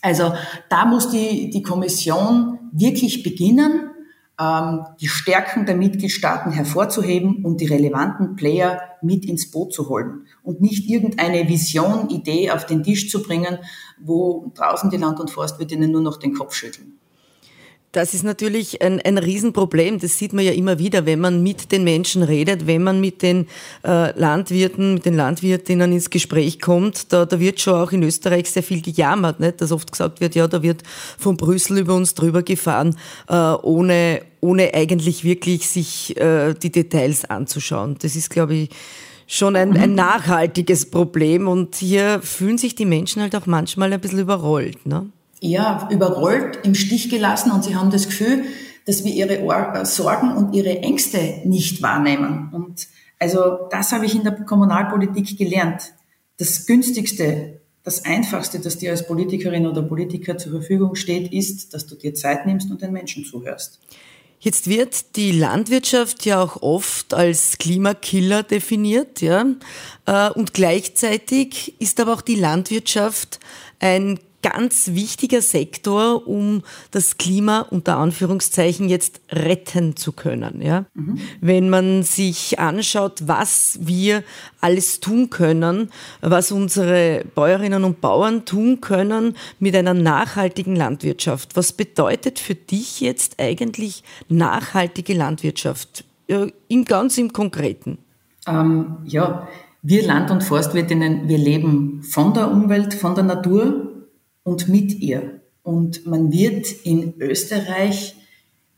Also 0.00 0.32
da 0.68 0.84
muss 0.84 1.10
die, 1.10 1.50
die 1.50 1.62
Kommission 1.62 2.58
wirklich 2.72 3.22
beginnen, 3.24 3.90
ähm, 4.40 4.86
die 5.00 5.08
Stärken 5.08 5.66
der 5.66 5.76
Mitgliedstaaten 5.76 6.52
hervorzuheben 6.52 7.44
und 7.44 7.60
die 7.60 7.66
relevanten 7.66 8.36
Player 8.36 8.80
mit 9.02 9.24
ins 9.24 9.50
Boot 9.50 9.72
zu 9.72 9.88
holen 9.88 10.26
und 10.42 10.60
nicht 10.60 10.88
irgendeine 10.88 11.48
Vision, 11.48 12.08
Idee 12.10 12.50
auf 12.52 12.64
den 12.64 12.82
Tisch 12.84 13.10
zu 13.10 13.22
bringen, 13.22 13.58
wo 14.00 14.52
draußen 14.54 14.90
die 14.90 14.96
Land- 14.96 15.20
und 15.20 15.30
Forstwirtinnen 15.30 15.90
nur 15.90 16.02
noch 16.02 16.18
den 16.18 16.34
Kopf 16.34 16.54
schütteln. 16.54 16.97
Das 17.98 18.14
ist 18.14 18.22
natürlich 18.22 18.80
ein, 18.80 19.00
ein 19.00 19.18
Riesenproblem. 19.18 19.98
Das 19.98 20.18
sieht 20.18 20.32
man 20.32 20.44
ja 20.44 20.52
immer 20.52 20.78
wieder, 20.78 21.04
wenn 21.04 21.18
man 21.18 21.42
mit 21.42 21.72
den 21.72 21.82
Menschen 21.82 22.22
redet, 22.22 22.68
wenn 22.68 22.84
man 22.84 23.00
mit 23.00 23.22
den 23.22 23.48
äh, 23.84 24.16
Landwirten, 24.16 24.94
mit 24.94 25.04
den 25.04 25.16
Landwirtinnen 25.16 25.90
ins 25.90 26.08
Gespräch 26.08 26.60
kommt. 26.60 27.12
Da, 27.12 27.26
da 27.26 27.40
wird 27.40 27.58
schon 27.58 27.74
auch 27.74 27.90
in 27.90 28.04
Österreich 28.04 28.52
sehr 28.52 28.62
viel 28.62 28.82
gejammert, 28.82 29.40
nicht? 29.40 29.60
dass 29.60 29.72
oft 29.72 29.90
gesagt 29.90 30.20
wird, 30.20 30.36
ja, 30.36 30.46
da 30.46 30.62
wird 30.62 30.84
von 31.18 31.36
Brüssel 31.36 31.78
über 31.78 31.96
uns 31.96 32.14
drüber 32.14 32.44
gefahren, 32.44 32.94
äh, 33.28 33.34
ohne, 33.34 34.22
ohne 34.40 34.74
eigentlich 34.74 35.24
wirklich 35.24 35.68
sich 35.68 36.16
äh, 36.18 36.54
die 36.54 36.70
Details 36.70 37.24
anzuschauen. 37.24 37.96
Das 38.00 38.14
ist, 38.14 38.30
glaube 38.30 38.54
ich, 38.54 38.68
schon 39.26 39.56
ein, 39.56 39.76
ein 39.76 39.96
nachhaltiges 39.96 40.88
Problem 40.88 41.48
und 41.48 41.74
hier 41.74 42.20
fühlen 42.22 42.58
sich 42.58 42.76
die 42.76 42.86
Menschen 42.86 43.22
halt 43.22 43.34
auch 43.34 43.46
manchmal 43.46 43.92
ein 43.92 44.00
bisschen 44.00 44.20
überrollt. 44.20 44.86
Ne? 44.86 45.10
Ja, 45.40 45.88
überrollt, 45.90 46.60
im 46.64 46.74
Stich 46.74 47.10
gelassen 47.10 47.50
und 47.52 47.64
sie 47.64 47.76
haben 47.76 47.90
das 47.90 48.06
Gefühl, 48.06 48.44
dass 48.86 49.04
wir 49.04 49.12
ihre 49.12 49.38
äh, 49.38 49.84
Sorgen 49.84 50.36
und 50.36 50.54
ihre 50.54 50.78
Ängste 50.78 51.42
nicht 51.44 51.82
wahrnehmen. 51.82 52.50
Und 52.52 52.88
also 53.18 53.68
das 53.70 53.92
habe 53.92 54.06
ich 54.06 54.14
in 54.14 54.24
der 54.24 54.32
Kommunalpolitik 54.32 55.36
gelernt. 55.36 55.92
Das 56.38 56.66
günstigste, 56.66 57.60
das 57.84 58.04
einfachste, 58.04 58.60
das 58.60 58.78
dir 58.78 58.90
als 58.90 59.06
Politikerin 59.06 59.66
oder 59.66 59.82
Politiker 59.82 60.38
zur 60.38 60.52
Verfügung 60.52 60.94
steht, 60.94 61.32
ist, 61.32 61.74
dass 61.74 61.86
du 61.86 61.96
dir 61.96 62.14
Zeit 62.14 62.46
nimmst 62.46 62.70
und 62.70 62.80
den 62.80 62.92
Menschen 62.92 63.24
zuhörst. 63.24 63.80
Jetzt 64.40 64.68
wird 64.68 65.16
die 65.16 65.32
Landwirtschaft 65.32 66.24
ja 66.24 66.40
auch 66.40 66.62
oft 66.62 67.12
als 67.12 67.58
Klimakiller 67.58 68.44
definiert, 68.44 69.20
ja. 69.20 69.44
Äh, 70.06 70.30
und 70.30 70.54
gleichzeitig 70.54 71.74
ist 71.80 71.98
aber 71.98 72.14
auch 72.14 72.20
die 72.20 72.36
Landwirtschaft 72.36 73.40
ein 73.80 74.20
ganz 74.42 74.88
wichtiger 74.94 75.42
Sektor, 75.42 76.26
um 76.26 76.62
das 76.90 77.18
Klima 77.18 77.62
unter 77.70 77.96
Anführungszeichen 77.96 78.88
jetzt 78.88 79.20
retten 79.30 79.96
zu 79.96 80.12
können. 80.12 80.62
Ja? 80.62 80.86
Mhm. 80.94 81.18
Wenn 81.40 81.70
man 81.70 82.02
sich 82.02 82.58
anschaut, 82.58 83.22
was 83.26 83.78
wir 83.82 84.22
alles 84.60 85.00
tun 85.00 85.30
können, 85.30 85.90
was 86.20 86.52
unsere 86.52 87.24
Bäuerinnen 87.34 87.84
und 87.84 88.00
Bauern 88.00 88.44
tun 88.44 88.80
können 88.80 89.34
mit 89.58 89.74
einer 89.74 89.94
nachhaltigen 89.94 90.76
Landwirtschaft. 90.76 91.56
Was 91.56 91.72
bedeutet 91.72 92.38
für 92.38 92.54
dich 92.54 93.00
jetzt 93.00 93.40
eigentlich 93.40 94.02
nachhaltige 94.28 95.14
Landwirtschaft? 95.14 96.04
Im 96.68 96.84
ganz 96.84 97.16
im 97.18 97.32
Konkreten. 97.32 97.98
Ähm, 98.46 98.98
ja, 99.04 99.48
wir 99.82 100.06
Land- 100.06 100.30
und 100.30 100.42
Forstwirtinnen, 100.42 101.28
wir 101.28 101.38
leben 101.38 102.02
von 102.02 102.34
der 102.34 102.50
Umwelt, 102.50 102.94
von 102.94 103.14
der 103.14 103.24
Natur 103.24 103.87
und 104.48 104.68
mit 104.68 104.98
ihr. 105.00 105.40
Und 105.62 106.06
man 106.06 106.32
wird 106.32 106.66
in 106.84 107.20
Österreich 107.20 108.16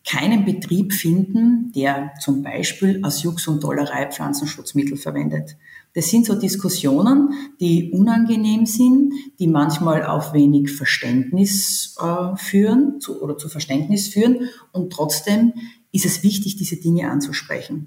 keinen 0.04 0.44
Betrieb 0.44 0.92
finden, 0.92 1.70
der 1.72 2.12
zum 2.20 2.42
Beispiel 2.42 3.00
aus 3.04 3.22
Jux 3.22 3.46
und 3.46 3.62
Dollerei 3.62 4.06
Pflanzenschutzmittel 4.06 4.96
verwendet. 4.96 5.56
Das 5.94 6.08
sind 6.08 6.26
so 6.26 6.34
Diskussionen, 6.34 7.34
die 7.60 7.92
unangenehm 7.92 8.66
sind, 8.66 9.12
die 9.38 9.46
manchmal 9.46 10.04
auf 10.04 10.32
wenig 10.32 10.72
Verständnis 10.72 11.96
äh, 12.00 12.36
führen 12.36 13.00
zu, 13.00 13.22
oder 13.22 13.36
zu 13.36 13.48
Verständnis 13.48 14.08
führen. 14.08 14.48
Und 14.72 14.92
trotzdem 14.92 15.52
ist 15.92 16.06
es 16.06 16.22
wichtig, 16.24 16.56
diese 16.56 16.76
Dinge 16.76 17.10
anzusprechen. 17.10 17.86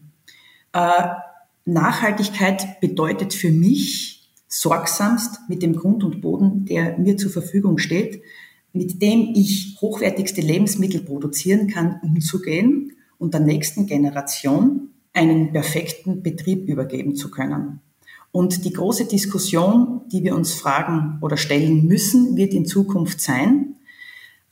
Äh, 0.72 1.08
Nachhaltigkeit 1.66 2.80
bedeutet 2.80 3.34
für 3.34 3.52
mich, 3.52 4.23
sorgsamst 4.54 5.50
mit 5.50 5.64
dem 5.64 5.76
Grund 5.76 6.04
und 6.04 6.22
Boden, 6.22 6.66
der 6.66 6.98
mir 7.00 7.18
zur 7.18 7.32
Verfügung 7.32 7.80
steht, 7.80 8.22
mit 8.72 9.02
dem 9.02 9.34
ich 9.34 9.78
hochwertigste 9.82 10.42
Lebensmittel 10.42 11.02
produzieren 11.02 11.68
kann, 11.68 12.00
umzugehen 12.04 12.94
und 13.18 13.34
der 13.34 13.42
nächsten 13.42 13.88
Generation 13.88 14.90
einen 15.12 15.54
perfekten 15.54 16.22
Betrieb 16.22 16.70
übergeben 16.70 17.16
zu 17.16 17.32
können. 17.32 17.82
Und 18.32 18.64
die 18.66 18.74
große 18.74 19.06
Diskussion, 19.06 20.02
die 20.12 20.24
wir 20.24 20.36
uns 20.36 20.54
fragen 20.54 21.18
oder 21.22 21.38
stellen 21.38 21.88
müssen, 21.88 22.36
wird 22.38 22.54
in 22.54 22.66
Zukunft 22.66 23.22
sein, 23.22 23.76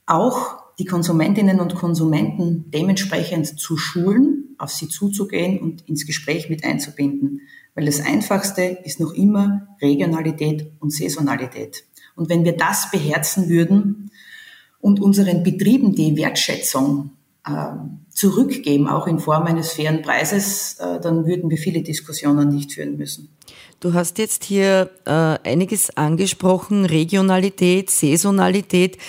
auch 0.07 0.57
die 0.79 0.85
Konsumentinnen 0.85 1.59
und 1.59 1.75
Konsumenten 1.75 2.65
dementsprechend 2.71 3.59
zu 3.59 3.77
schulen, 3.77 4.55
auf 4.57 4.71
sie 4.71 4.87
zuzugehen 4.87 5.59
und 5.59 5.87
ins 5.87 6.07
Gespräch 6.07 6.49
mit 6.49 6.63
einzubinden. 6.63 7.41
Weil 7.75 7.85
das 7.85 8.01
Einfachste 8.01 8.63
ist 8.83 8.99
noch 8.99 9.13
immer 9.13 9.67
Regionalität 9.81 10.71
und 10.79 10.91
Saisonalität. 10.91 11.83
Und 12.15 12.29
wenn 12.29 12.43
wir 12.43 12.57
das 12.57 12.91
beherzen 12.91 13.49
würden 13.49 14.11
und 14.79 14.99
unseren 14.99 15.43
Betrieben 15.43 15.95
die 15.95 16.17
Wertschätzung 16.17 17.11
äh, 17.45 17.51
zurückgeben, 18.09 18.87
auch 18.87 19.07
in 19.07 19.19
Form 19.19 19.43
eines 19.43 19.71
fairen 19.71 20.01
Preises, 20.01 20.75
äh, 20.79 20.99
dann 20.99 21.25
würden 21.25 21.49
wir 21.49 21.57
viele 21.57 21.81
Diskussionen 21.81 22.49
nicht 22.49 22.73
führen 22.73 22.97
müssen. 22.97 23.29
Du 23.79 23.95
hast 23.95 24.19
jetzt 24.19 24.43
hier 24.43 24.91
äh, 25.05 25.09
einiges 25.09 25.97
angesprochen, 25.97 26.85
Regionalität, 26.85 27.89
Saisonalität. 27.89 28.99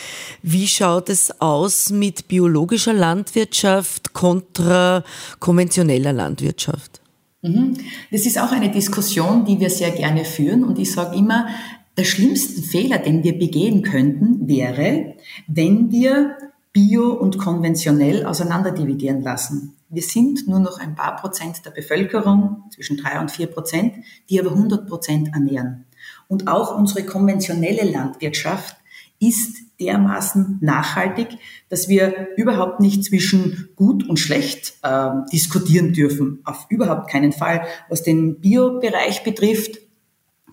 Wie 0.43 0.67
schaut 0.67 1.11
es 1.11 1.43
aus 1.43 1.91
mit 1.91 2.27
biologischer 2.29 2.95
Landwirtschaft 2.95 4.15
kontra 4.15 5.05
konventioneller 5.41 6.15
Landwirtschaft? 6.15 7.02
Mhm. 7.43 7.75
Das 8.11 8.25
ist 8.25 8.39
auch 8.39 8.53
eine 8.53 8.71
Diskussion, 8.71 9.45
die 9.45 9.61
wir 9.61 9.71
sehr 9.71 9.91
gerne 9.91 10.25
führen. 10.25 10.65
Und 10.65 10.79
ich 10.79 10.93
sage 10.93 11.17
immer, 11.17 11.49
der 11.97 12.05
schlimmste 12.05 12.63
Fehler, 12.63 12.99
den 12.99 13.23
wir 13.23 13.39
begehen 13.39 13.83
könnten, 13.83 14.49
wäre, 14.49 15.15
wenn 15.47 15.91
wir 15.91 16.37
Bio 16.73 17.13
und 17.13 17.37
konventionell 17.37 18.25
auseinanderdividieren 18.25 19.21
lassen. 19.21 19.77
Wir 19.91 20.03
sind 20.03 20.49
nur 20.49 20.59
noch 20.59 20.79
ein 20.79 20.95
paar 20.95 21.17
Prozent 21.17 21.67
der 21.67 21.71
Bevölkerung, 21.71 22.65
zwischen 22.71 22.97
drei 22.97 23.21
und 23.21 23.31
vier 23.31 23.47
Prozent, 23.47 23.97
die 24.31 24.41
aber 24.41 24.53
100 24.53 24.89
Prozent 24.89 25.29
ernähren. 25.35 25.85
Und 26.29 26.49
auch 26.49 26.75
unsere 26.75 27.05
konventionelle 27.05 27.85
Landwirtschaft 27.85 28.77
ist 29.21 29.59
dermaßen 29.85 30.59
nachhaltig, 30.61 31.29
dass 31.69 31.89
wir 31.89 32.29
überhaupt 32.37 32.81
nicht 32.81 33.05
zwischen 33.05 33.69
gut 33.77 34.09
und 34.09 34.19
schlecht 34.19 34.75
äh, 34.83 35.11
diskutieren 35.33 35.93
dürfen. 35.93 36.41
Auf 36.45 36.67
überhaupt 36.69 37.11
keinen 37.11 37.33
Fall. 37.33 37.63
Was 37.89 38.03
den 38.03 38.41
Biobereich 38.41 39.25
betrifft, 39.25 39.79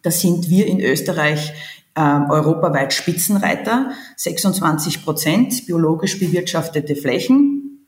da 0.03 0.11
sind 0.11 0.49
wir 0.49 0.67
in 0.67 0.79
Österreich 0.79 1.53
äh, 1.95 2.01
europaweit 2.01 2.93
Spitzenreiter. 2.93 3.91
26 4.15 5.03
Prozent 5.03 5.65
biologisch 5.65 6.19
bewirtschaftete 6.19 6.95
Flächen. 6.95 7.85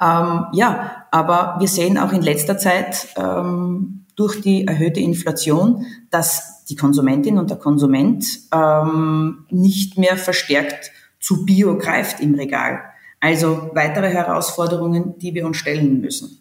Ähm, 0.00 0.46
ja, 0.52 1.06
aber 1.10 1.56
wir 1.58 1.68
sehen 1.68 1.98
auch 1.98 2.12
in 2.12 2.22
letzter 2.22 2.58
Zeit 2.58 3.08
ähm, 3.16 4.06
durch 4.16 4.40
die 4.40 4.66
erhöhte 4.66 5.00
Inflation, 5.00 5.86
dass 6.10 6.51
die 6.68 6.76
Konsumentin 6.76 7.38
und 7.38 7.50
der 7.50 7.58
Konsument 7.58 8.24
ähm, 8.52 9.46
nicht 9.50 9.98
mehr 9.98 10.16
verstärkt 10.16 10.90
zu 11.20 11.44
Bio 11.44 11.78
greift 11.78 12.20
im 12.20 12.34
Regal. 12.34 12.80
Also 13.20 13.70
weitere 13.74 14.08
Herausforderungen, 14.08 15.18
die 15.18 15.34
wir 15.34 15.46
uns 15.46 15.56
stellen 15.56 16.00
müssen. 16.00 16.40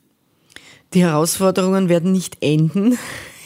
Die 0.93 1.03
Herausforderungen 1.03 1.89
werden 1.89 2.11
nicht 2.11 2.37
enden. 2.41 2.97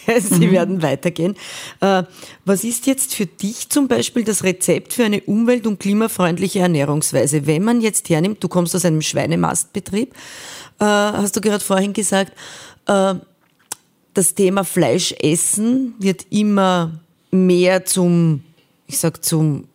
Sie 0.20 0.48
mhm. 0.48 0.51
werden 0.51 0.82
weitergehen. 0.82 1.36
Äh, 1.82 2.03
was 2.46 2.63
ist 2.63 2.88
jetzt 2.88 3.15
für 3.15 3.25
dich 3.25 3.70
zum 3.70 3.88
Beispiel 3.88 4.24
das 4.24 4.44
Rezept 4.44 4.94
für 4.94 5.03
eine 5.03 5.22
umwelt- 5.22 5.67
und 5.67 5.79
klimafreundliche 5.79 6.60
Ernährungsweise? 6.60 7.48
Wenn 7.48 7.63
man 7.63 7.82
jetzt 7.82 8.10
hernimmt, 8.10 8.44
du 8.44 8.48
kommst 8.48 8.75
aus 8.75 8.86
einem 8.86 9.01
Schweinemastbetrieb, 9.01 10.13
äh, 10.79 10.86
hast 10.86 11.36
du 11.36 11.41
gerade 11.41 11.63
vorhin 11.63 11.94
gesagt, 11.94 12.34
äh, 12.88 13.15
das 14.17 14.34
Thema 14.34 14.63
Fleischessen 14.63 15.93
wird 16.00 16.25
immer 16.31 17.00
mehr 17.31 17.86
zum, 17.86 18.43
ich 18.88 18.98
sag 18.98 19.24
zum 19.24 19.65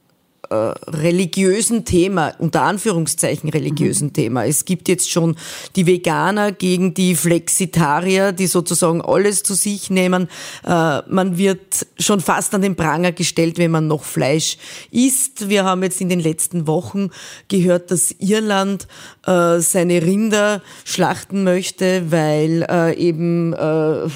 äh, 0.50 0.54
religiösen 0.54 1.84
Thema, 1.84 2.34
unter 2.38 2.62
Anführungszeichen 2.62 3.48
religiösen 3.50 4.08
mhm. 4.08 4.12
Thema. 4.12 4.46
Es 4.46 4.64
gibt 4.64 4.88
jetzt 4.88 5.10
schon 5.10 5.36
die 5.76 5.86
Veganer 5.86 6.52
gegen 6.52 6.92
die 6.92 7.14
Flexitarier, 7.14 8.32
die 8.32 8.46
sozusagen 8.46 9.00
alles 9.00 9.42
zu 9.42 9.54
sich 9.54 9.90
nehmen. 9.90 10.28
Äh, 10.66 11.02
man 11.08 11.38
wird 11.38 11.86
schon 11.98 12.20
fast 12.20 12.54
an 12.54 12.62
den 12.62 12.76
Pranger 12.76 13.12
gestellt, 13.12 13.58
wenn 13.58 13.70
man 13.70 13.86
noch 13.86 14.04
Fleisch 14.04 14.58
isst. 14.90 15.48
Wir 15.48 15.64
haben 15.64 15.82
jetzt 15.82 16.00
in 16.00 16.08
den 16.08 16.20
letzten 16.20 16.66
Wochen 16.66 17.10
gehört, 17.48 17.90
dass 17.90 18.12
Irland 18.18 18.88
äh, 19.26 19.60
seine 19.60 20.02
Rinder 20.02 20.62
schlachten 20.84 21.44
möchte, 21.44 22.10
weil 22.10 22.66
äh, 22.68 22.96
eben 22.96 23.52
äh, 23.52 24.08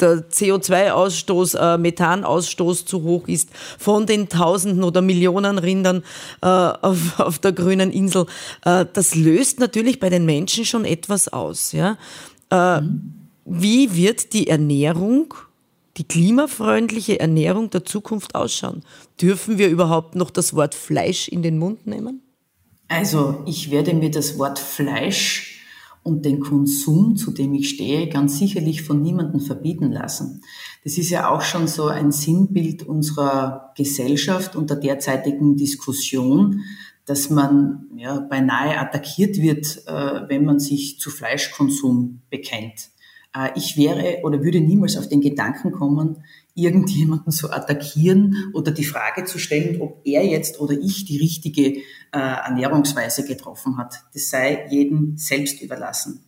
der 0.00 0.30
CO2-Ausstoß, 0.30 1.74
äh, 1.74 1.78
Methanausstoß 1.78 2.84
zu 2.84 3.02
hoch 3.02 3.28
ist 3.28 3.50
von 3.78 4.06
den 4.06 4.28
Tausenden 4.28 4.84
oder 4.84 5.02
Millionen 5.02 5.58
Rindern 5.58 6.02
äh, 6.42 6.46
auf, 6.46 7.18
auf 7.20 7.38
der 7.38 7.52
grünen 7.52 7.90
Insel. 7.90 8.26
Äh, 8.64 8.86
das 8.92 9.14
löst 9.14 9.60
natürlich 9.60 10.00
bei 10.00 10.10
den 10.10 10.24
Menschen 10.24 10.64
schon 10.64 10.84
etwas 10.84 11.28
aus. 11.28 11.72
Ja? 11.72 11.96
Äh. 12.50 12.82
Wie 13.50 13.96
wird 13.96 14.34
die 14.34 14.48
Ernährung, 14.48 15.32
die 15.96 16.04
klimafreundliche 16.04 17.18
Ernährung 17.18 17.70
der 17.70 17.82
Zukunft 17.82 18.34
ausschauen? 18.34 18.82
Dürfen 19.22 19.56
wir 19.56 19.70
überhaupt 19.70 20.16
noch 20.16 20.30
das 20.30 20.54
Wort 20.54 20.74
Fleisch 20.74 21.28
in 21.28 21.42
den 21.42 21.56
Mund 21.56 21.86
nehmen? 21.86 22.20
Also 22.88 23.42
ich 23.46 23.70
werde 23.70 23.94
mir 23.94 24.10
das 24.10 24.38
Wort 24.38 24.58
Fleisch 24.58 25.47
und 26.02 26.24
den 26.24 26.40
Konsum, 26.40 27.16
zu 27.16 27.30
dem 27.30 27.54
ich 27.54 27.68
stehe, 27.70 28.08
ganz 28.08 28.38
sicherlich 28.38 28.82
von 28.82 29.02
niemandem 29.02 29.40
verbieten 29.40 29.92
lassen. 29.92 30.42
Das 30.84 30.98
ist 30.98 31.10
ja 31.10 31.30
auch 31.30 31.42
schon 31.42 31.68
so 31.68 31.86
ein 31.86 32.12
Sinnbild 32.12 32.82
unserer 32.82 33.72
Gesellschaft 33.76 34.56
und 34.56 34.70
der 34.70 34.78
derzeitigen 34.78 35.56
Diskussion, 35.56 36.62
dass 37.04 37.30
man 37.30 37.86
ja, 37.96 38.20
beinahe 38.20 38.78
attackiert 38.78 39.38
wird, 39.38 39.82
äh, 39.86 40.28
wenn 40.28 40.44
man 40.44 40.58
sich 40.58 40.98
zu 41.00 41.10
Fleischkonsum 41.10 42.20
bekennt. 42.30 42.90
Äh, 43.34 43.50
ich 43.56 43.76
wäre 43.76 44.18
oder 44.24 44.42
würde 44.42 44.60
niemals 44.60 44.96
auf 44.96 45.08
den 45.08 45.20
Gedanken 45.20 45.72
kommen, 45.72 46.22
irgendjemanden 46.58 47.32
zu 47.32 47.50
attackieren 47.50 48.50
oder 48.52 48.72
die 48.72 48.84
Frage 48.84 49.24
zu 49.24 49.38
stellen, 49.38 49.80
ob 49.80 50.00
er 50.04 50.24
jetzt 50.24 50.60
oder 50.60 50.74
ich 50.74 51.04
die 51.04 51.18
richtige 51.18 51.78
äh, 51.78 51.82
Ernährungsweise 52.12 53.24
getroffen 53.24 53.78
hat. 53.78 54.04
Das 54.12 54.28
sei 54.28 54.66
jedem 54.70 55.16
selbst 55.16 55.62
überlassen. 55.62 56.24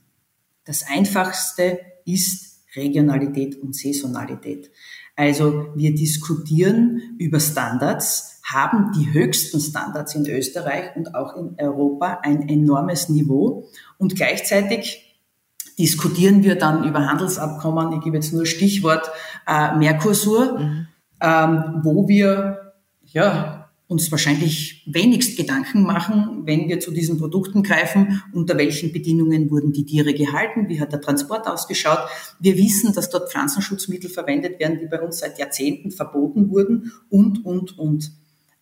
Das 0.65 0.85
Einfachste 0.89 1.81
ist 2.05 2.61
Regionalität 2.77 3.61
und 3.61 3.75
Saisonalität. 3.75 4.71
Also 5.17 5.67
wir 5.75 5.95
diskutieren 5.95 7.17
über 7.19 7.41
Standards, 7.41 8.41
haben 8.45 8.93
die 8.93 9.13
höchsten 9.13 9.61
Standards 9.61 10.15
in 10.15 10.27
Österreich 10.27 10.97
und 10.97 11.15
auch 11.15 11.37
in 11.37 11.57
Europa 11.59 12.21
ein 12.23 12.49
enormes 12.49 13.09
Niveau 13.09 13.69
und 13.99 14.17
gleichzeitig 14.17 15.11
diskutieren 15.81 16.45
wir 16.45 16.57
dann 16.57 16.85
über 16.85 17.07
Handelsabkommen, 17.07 17.93
ich 17.93 18.05
gebe 18.05 18.17
jetzt 18.17 18.33
nur 18.33 18.45
Stichwort 18.45 19.11
äh, 19.47 19.77
Mercosur, 19.77 20.59
mhm. 20.59 20.87
ähm, 21.21 21.81
wo 21.83 22.09
wir 22.09 22.75
ja, 23.05 23.61
uns 23.91 24.11
wahrscheinlich 24.13 24.85
wenigst 24.87 25.37
Gedanken 25.37 25.83
machen, 25.83 26.43
wenn 26.45 26.69
wir 26.69 26.79
zu 26.79 26.93
diesen 26.93 27.19
Produkten 27.19 27.65
greifen, 27.65 28.23
unter 28.33 28.57
welchen 28.57 28.93
Bedingungen 28.93 29.51
wurden 29.51 29.73
die 29.73 29.85
Tiere 29.85 30.15
gehalten, 30.15 30.69
wie 30.69 30.81
hat 30.81 30.93
der 30.93 31.01
Transport 31.01 31.49
ausgeschaut. 31.49 31.99
Wir 32.39 32.57
wissen, 32.57 32.93
dass 32.95 33.11
dort 33.11 33.33
Pflanzenschutzmittel 33.33 34.09
verwendet 34.09 34.61
werden, 34.61 34.79
die 34.79 34.87
bei 34.87 35.01
uns 35.01 35.19
seit 35.19 35.41
Jahrzehnten 35.41 35.91
verboten 35.91 36.51
wurden 36.51 36.93
und, 37.09 37.45
und, 37.45 37.77
und. 37.79 38.13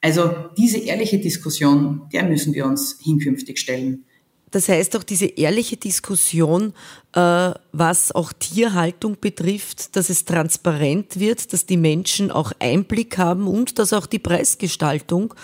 Also 0.00 0.30
diese 0.56 0.78
ehrliche 0.78 1.18
Diskussion, 1.18 2.08
der 2.10 2.24
müssen 2.24 2.54
wir 2.54 2.64
uns 2.64 2.98
hinkünftig 3.02 3.58
stellen. 3.58 4.04
Das 4.50 4.68
heißt 4.68 4.96
auch 4.96 5.02
diese 5.02 5.26
ehrliche 5.26 5.76
Diskussion, 5.76 6.72
äh, 7.14 7.50
was 7.72 8.12
auch 8.12 8.32
Tierhaltung 8.32 9.16
betrifft, 9.20 9.96
dass 9.96 10.11
es 10.11 10.24
transparent 10.24 11.18
wird, 11.20 11.52
dass 11.52 11.66
die 11.66 11.76
Menschen 11.76 12.30
auch 12.30 12.52
Einblick 12.58 13.18
haben 13.18 13.46
und 13.46 13.78
dass 13.78 13.92
auch 13.92 14.06
die 14.06 14.18
Preisgestaltung 14.18 15.34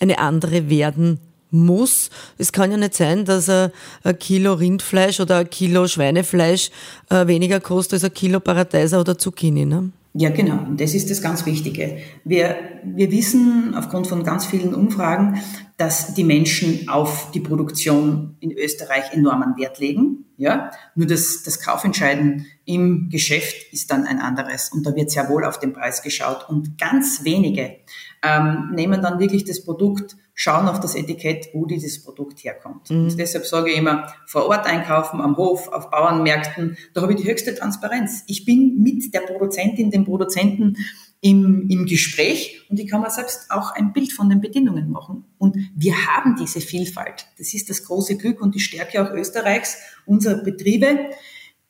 eine 0.00 0.18
andere 0.18 0.70
werden 0.70 1.20
muss. 1.50 2.10
Es 2.36 2.52
kann 2.52 2.70
ja 2.70 2.76
nicht 2.76 2.94
sein, 2.94 3.24
dass 3.24 3.48
ein, 3.48 3.70
Kilo 4.18 4.54
Rindfleisch 4.54 5.20
oder 5.20 5.38
ein 5.38 5.50
Kilo 5.50 5.86
Schweinefleisch 5.86 6.70
äh, 7.10 7.26
weniger 7.26 7.60
kostet 7.60 7.94
als 7.94 8.04
ein 8.04 8.14
Kilo 8.14 8.40
Paradeiser 8.40 9.00
oder 9.00 9.16
Zucchini. 9.16 9.64
Ne? 9.64 9.90
Ja, 10.14 10.30
genau. 10.30 10.58
Und 10.58 10.80
das 10.80 10.94
ist 10.94 11.10
das 11.10 11.22
ganz 11.22 11.44
Wichtige. 11.46 11.98
Wir, 12.24 12.56
wir 12.84 13.10
wissen 13.10 13.74
aufgrund 13.76 14.06
von 14.06 14.22
ganz 14.22 14.46
vielen 14.46 14.74
Umfragen, 14.74 15.40
dass 15.76 16.14
die 16.14 16.24
Menschen 16.24 16.88
auf 16.88 17.30
die 17.32 17.40
Produktion 17.40 18.36
in 18.40 18.52
Österreich 18.52 19.12
enormen 19.12 19.56
Wert 19.56 19.78
legen. 19.78 20.24
Ja, 20.36 20.70
nur 20.94 21.06
das, 21.06 21.42
das 21.44 21.60
Kaufentscheiden 21.60 22.46
im 22.64 23.08
Geschäft 23.08 23.72
ist 23.72 23.90
dann 23.90 24.04
ein 24.04 24.18
anderes. 24.18 24.70
Und 24.70 24.84
da 24.84 24.94
wird 24.94 25.10
sehr 25.10 25.28
wohl 25.28 25.44
auf 25.44 25.58
den 25.58 25.72
Preis 25.72 26.02
geschaut. 26.02 26.48
Und 26.48 26.78
ganz 26.78 27.24
wenige 27.24 27.76
ähm, 28.22 28.70
nehmen 28.74 29.02
dann 29.02 29.18
wirklich 29.18 29.44
das 29.44 29.64
Produkt, 29.64 30.16
schauen 30.34 30.68
auf 30.68 30.80
das 30.80 30.96
Etikett, 30.96 31.48
wo 31.52 31.66
dieses 31.66 32.02
Produkt 32.02 32.42
herkommt. 32.42 32.90
Mhm. 32.90 33.04
Und 33.04 33.18
deshalb 33.18 33.46
sage 33.46 33.70
ich 33.70 33.78
immer, 33.78 34.12
vor 34.26 34.46
Ort 34.46 34.66
einkaufen, 34.66 35.20
am 35.20 35.36
Hof, 35.36 35.68
auf 35.68 35.90
Bauernmärkten, 35.90 36.76
da 36.92 37.02
habe 37.02 37.14
ich 37.14 37.20
die 37.20 37.28
höchste 37.28 37.54
Transparenz. 37.54 38.24
Ich 38.26 38.44
bin 38.44 38.82
mit 38.82 39.14
der 39.14 39.20
Produzentin, 39.20 39.90
dem 39.90 40.04
Produzenten 40.04 40.76
im, 41.24 41.66
im 41.70 41.86
Gespräch 41.86 42.66
und 42.68 42.78
ich 42.78 42.90
kann 42.90 43.00
mir 43.00 43.08
selbst 43.08 43.50
auch 43.50 43.72
ein 43.72 43.94
Bild 43.94 44.12
von 44.12 44.28
den 44.28 44.42
Bedingungen 44.42 44.90
machen. 44.90 45.24
Und 45.38 45.56
wir 45.74 45.94
haben 46.06 46.36
diese 46.38 46.60
Vielfalt. 46.60 47.28
Das 47.38 47.54
ist 47.54 47.70
das 47.70 47.84
große 47.84 48.18
Glück 48.18 48.42
und 48.42 48.54
die 48.54 48.60
Stärke 48.60 49.02
auch 49.02 49.10
Österreichs, 49.10 49.78
unserer 50.04 50.42
Betriebe. 50.42 50.98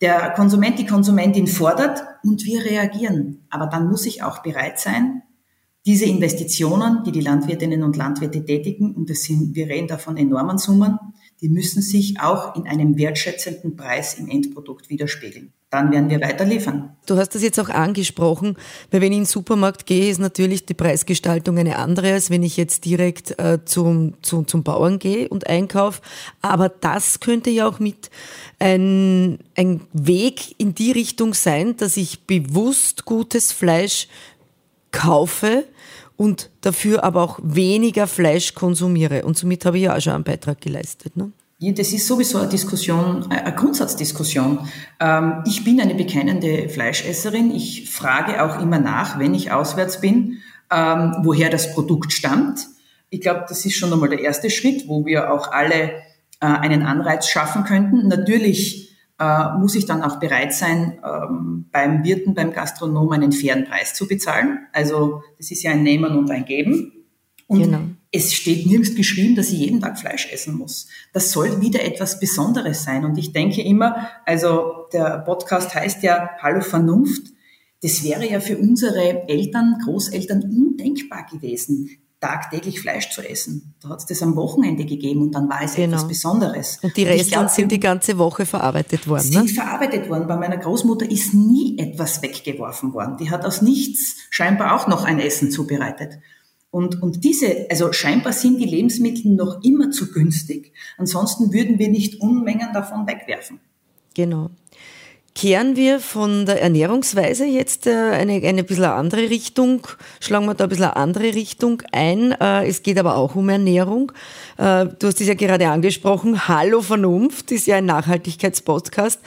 Der 0.01 0.31
Konsument, 0.31 0.81
die 0.81 0.87
Konsumentin 0.87 1.47
fordert 1.47 2.03
und 2.25 2.45
wir 2.45 2.65
reagieren. 2.65 3.47
Aber 3.49 3.67
dann 3.67 3.89
muss 3.89 4.07
ich 4.07 4.25
auch 4.25 4.43
bereit 4.43 4.81
sein, 4.81 5.23
diese 5.87 6.07
Investitionen, 6.07 7.05
die 7.05 7.13
die 7.13 7.21
Landwirtinnen 7.21 7.85
und 7.85 7.97
Landwirte 7.97 8.45
tätigen, 8.45 8.93
und 8.93 9.09
das 9.09 9.23
sind, 9.23 9.55
wir 9.55 9.69
reden 9.69 9.87
da 9.87 9.99
von 9.99 10.17
enormen 10.17 10.59
Summen, 10.59 10.99
die 11.45 11.51
müssen 11.51 11.83
sich 11.83 12.19
auch 12.21 12.57
in 12.57 12.67
einem 12.67 12.97
wertschätzenden 12.97 13.77
Preis 13.77 14.15
im 14.15 14.31
Endprodukt 14.31 14.89
widerspiegeln. 14.89 15.53
Dann 15.69 15.93
werden 15.93 16.09
wir 16.09 16.19
weiter 16.23 16.47
liefern. 16.47 16.97
Du 17.05 17.19
hast 17.19 17.35
das 17.35 17.43
jetzt 17.43 17.61
auch 17.61 17.69
angesprochen, 17.69 18.57
weil 18.91 19.03
wenn 19.03 19.13
ich 19.13 19.19
in 19.19 19.25
den 19.25 19.29
Supermarkt 19.29 19.85
gehe, 19.85 20.11
ist 20.11 20.21
natürlich 20.21 20.65
die 20.65 20.73
Preisgestaltung 20.73 21.59
eine 21.59 21.77
andere, 21.77 22.15
als 22.15 22.31
wenn 22.31 22.43
ich 22.43 22.57
jetzt 22.57 22.87
direkt 22.87 23.39
äh, 23.39 23.59
zum, 23.63 24.15
zum, 24.23 24.49
zum 24.49 24.63
Bauern 24.63 24.99
gehe 24.99 25.29
und 25.29 25.47
einkaufe. 25.47 26.01
Aber 26.41 26.71
das 26.71 27.21
könnte 27.21 27.51
ja 27.51 27.69
auch 27.69 27.79
mit 27.79 28.09
ein, 28.59 29.39
ein 29.55 29.83
Weg 29.93 30.59
in 30.59 30.75
die 30.75 30.93
Richtung 30.93 31.35
sein, 31.35 31.77
dass 31.77 31.99
ich 31.99 32.27
bewusst 32.27 33.05
gutes 33.05 33.53
Fleisch 33.53 34.09
kaufe 34.93 35.65
und 36.17 36.51
dafür 36.61 37.05
aber 37.05 37.23
auch 37.23 37.39
weniger 37.43 38.07
Fleisch 38.07 38.55
konsumiere. 38.55 39.25
Und 39.25 39.37
somit 39.37 39.65
habe 39.65 39.79
ich 39.79 39.85
ja 39.85 39.97
auch 39.97 40.01
schon 40.01 40.13
einen 40.13 40.25
Beitrag 40.25 40.61
geleistet. 40.61 41.17
Ne? 41.17 41.33
Das 41.61 41.93
ist 41.93 42.07
sowieso 42.07 42.39
eine 42.39 42.49
Diskussion, 42.49 43.31
eine 43.31 43.55
Grundsatzdiskussion. 43.55 44.69
Ähm, 45.01 45.43
ich 45.47 45.65
bin 45.65 45.81
eine 45.81 45.95
bekennende 45.95 46.69
Fleischesserin. 46.69 47.55
Ich 47.55 47.91
frage 47.91 48.45
auch 48.45 48.61
immer 48.61 48.79
nach, 48.79 49.19
wenn 49.19 49.35
ich 49.35 49.53
auswärts 49.53 50.01
bin, 50.01 50.39
ähm, 50.71 51.17
woher 51.23 51.51
das 51.51 51.73
Produkt 51.73 52.13
stammt. 52.13 52.67
Ich 53.11 53.21
glaube, 53.21 53.45
das 53.49 53.65
ist 53.65 53.77
schon 53.77 53.93
einmal 53.93 54.09
der 54.09 54.21
erste 54.21 54.51
Schritt, 54.51 54.89
wo 54.89 55.07
wir 55.07 55.33
auch 55.33 55.53
alle 55.53 55.93
äh, 56.41 56.47
einen 56.47 56.83
Anreiz 56.83 57.29
schaffen 57.29 57.65
könnten. 57.65 58.09
Natürlich 58.09 58.84
äh, 59.19 59.59
muss 59.59 59.75
ich 59.75 59.87
dann 59.87 60.03
auch 60.03 60.19
bereit 60.19 60.55
sein, 60.55 60.99
ähm, 61.05 61.67
beim 61.71 62.05
Wirten, 62.05 62.35
beim 62.35 62.53
Gastronom 62.53 63.11
einen 63.13 63.33
fairen 63.33 63.65
Preis 63.65 63.95
zu 63.95 64.09
bezahlen. 64.09 64.67
Also 64.73 65.23
das 65.39 65.51
ist 65.51 65.63
ja 65.63 65.71
ein 65.71 65.83
Nehmen 65.83 66.17
und 66.17 66.31
ein 66.31 66.45
Geben. 66.45 66.93
Und 67.47 67.63
genau. 67.63 67.81
es 68.11 68.33
steht 68.33 68.67
nirgends 68.67 68.95
geschrieben, 68.95 69.37
dass 69.37 69.51
ich 69.51 69.59
jeden 69.59 69.81
Tag 69.81 69.99
Fleisch 69.99 70.33
essen 70.33 70.57
muss. 70.57 70.89
Das 71.13 71.31
soll 71.31 71.61
wieder 71.61 71.85
etwas 71.85 72.19
Besonderes 72.19 72.85
sein. 72.85 73.05
Und 73.05 73.19
ich 73.19 73.33
denke 73.33 73.63
immer, 73.63 74.09
also 74.25 74.87
der 74.93 75.19
Podcast 75.19 75.75
heißt 75.75 76.03
ja 76.03 76.31
Hallo 76.41 76.61
Vernunft. 76.61 77.33
Das 77.83 78.03
wäre 78.03 78.29
ja 78.29 78.41
für 78.41 78.57
unsere 78.57 79.29
Eltern, 79.29 79.79
Großeltern 79.85 80.43
undenkbar 80.43 81.27
gewesen 81.31 81.99
tagtäglich 82.25 82.81
Fleisch 82.81 83.11
zu 83.11 83.21
essen. 83.21 83.75
Da 83.83 83.91
hat 83.91 83.99
es 83.99 84.07
das 84.07 84.23
am 84.23 84.35
Wochenende 84.35 84.87
gegeben 84.87 85.21
und 85.23 85.35
dann 85.35 85.49
war 85.49 85.63
es 85.63 85.75
genau. 85.75 85.97
etwas 85.97 86.09
Besonderes. 86.09 86.79
Und 86.83 86.97
die 86.97 87.05
Reste 87.05 87.49
sind 87.49 87.71
die 87.71 87.81
ganze 87.81 88.17
Woche 88.17 88.47
verarbeitet 88.47 89.07
worden. 89.07 89.23
Sind 89.23 89.47
ne? 89.47 89.49
verarbeitet 89.49 90.09
worden. 90.09 90.27
Bei 90.27 90.37
meiner 90.37 90.57
Großmutter 90.57 91.11
ist 91.11 91.35
nie 91.35 91.79
etwas 91.79 92.23
weggeworfen 92.23 92.95
worden. 92.95 93.19
Die 93.19 93.31
hat 93.31 93.45
aus 93.45 93.61
nichts 93.61 94.17
scheinbar 94.31 94.75
auch 94.75 94.89
noch 94.89 95.05
ein 95.05 95.19
Essen 95.19 95.51
zubereitet. 95.51 96.19
Und, 96.71 97.03
und 97.03 97.23
diese, 97.23 97.67
also 97.71 97.93
scheinbar 97.93 98.33
sind 98.33 98.59
die 98.59 98.65
Lebensmittel 98.65 99.33
noch 99.33 99.63
immer 99.63 99.91
zu 99.91 100.11
günstig. 100.11 100.73
Ansonsten 100.97 101.53
würden 101.53 101.79
wir 101.79 101.89
nicht 101.89 102.21
Unmengen 102.21 102.73
davon 102.73 103.07
wegwerfen. 103.07 103.61
Genau. 104.15 104.51
Kehren 105.35 105.75
wir 105.75 105.99
von 105.99 106.47
der 106.47 106.63
Ernährungsweise 106.63 107.45
jetzt 107.45 107.89
äh, 107.89 107.91
eine, 107.91 108.35
eine 108.35 108.63
bisschen 108.63 108.85
andere 108.85 109.31
Richtung, 109.31 109.85
schlagen 110.21 110.47
wir 110.47 110.55
da 110.55 110.65
ein 110.65 110.71
bisschen 110.71 110.85
andere 110.85 111.35
Richtung 111.35 111.83
ein. 111.91 112.31
Äh, 112.31 112.69
es 112.69 112.85
geht 112.85 113.01
aber 113.01 113.17
auch 113.17 113.35
um 113.35 113.49
Ernährung. 113.49 114.13
Äh, 114.59 114.87
du 114.97 115.09
hast 115.09 115.21
es 115.21 115.27
ja 115.27 115.35
gerade 115.35 115.69
angesprochen. 115.69 116.47
Hallo 116.47 116.83
Vernunft 116.83 117.51
ist 117.51 117.67
ja 117.67 117.77
ein 117.77 117.87
Nachhaltigkeitspodcast. 117.87 119.21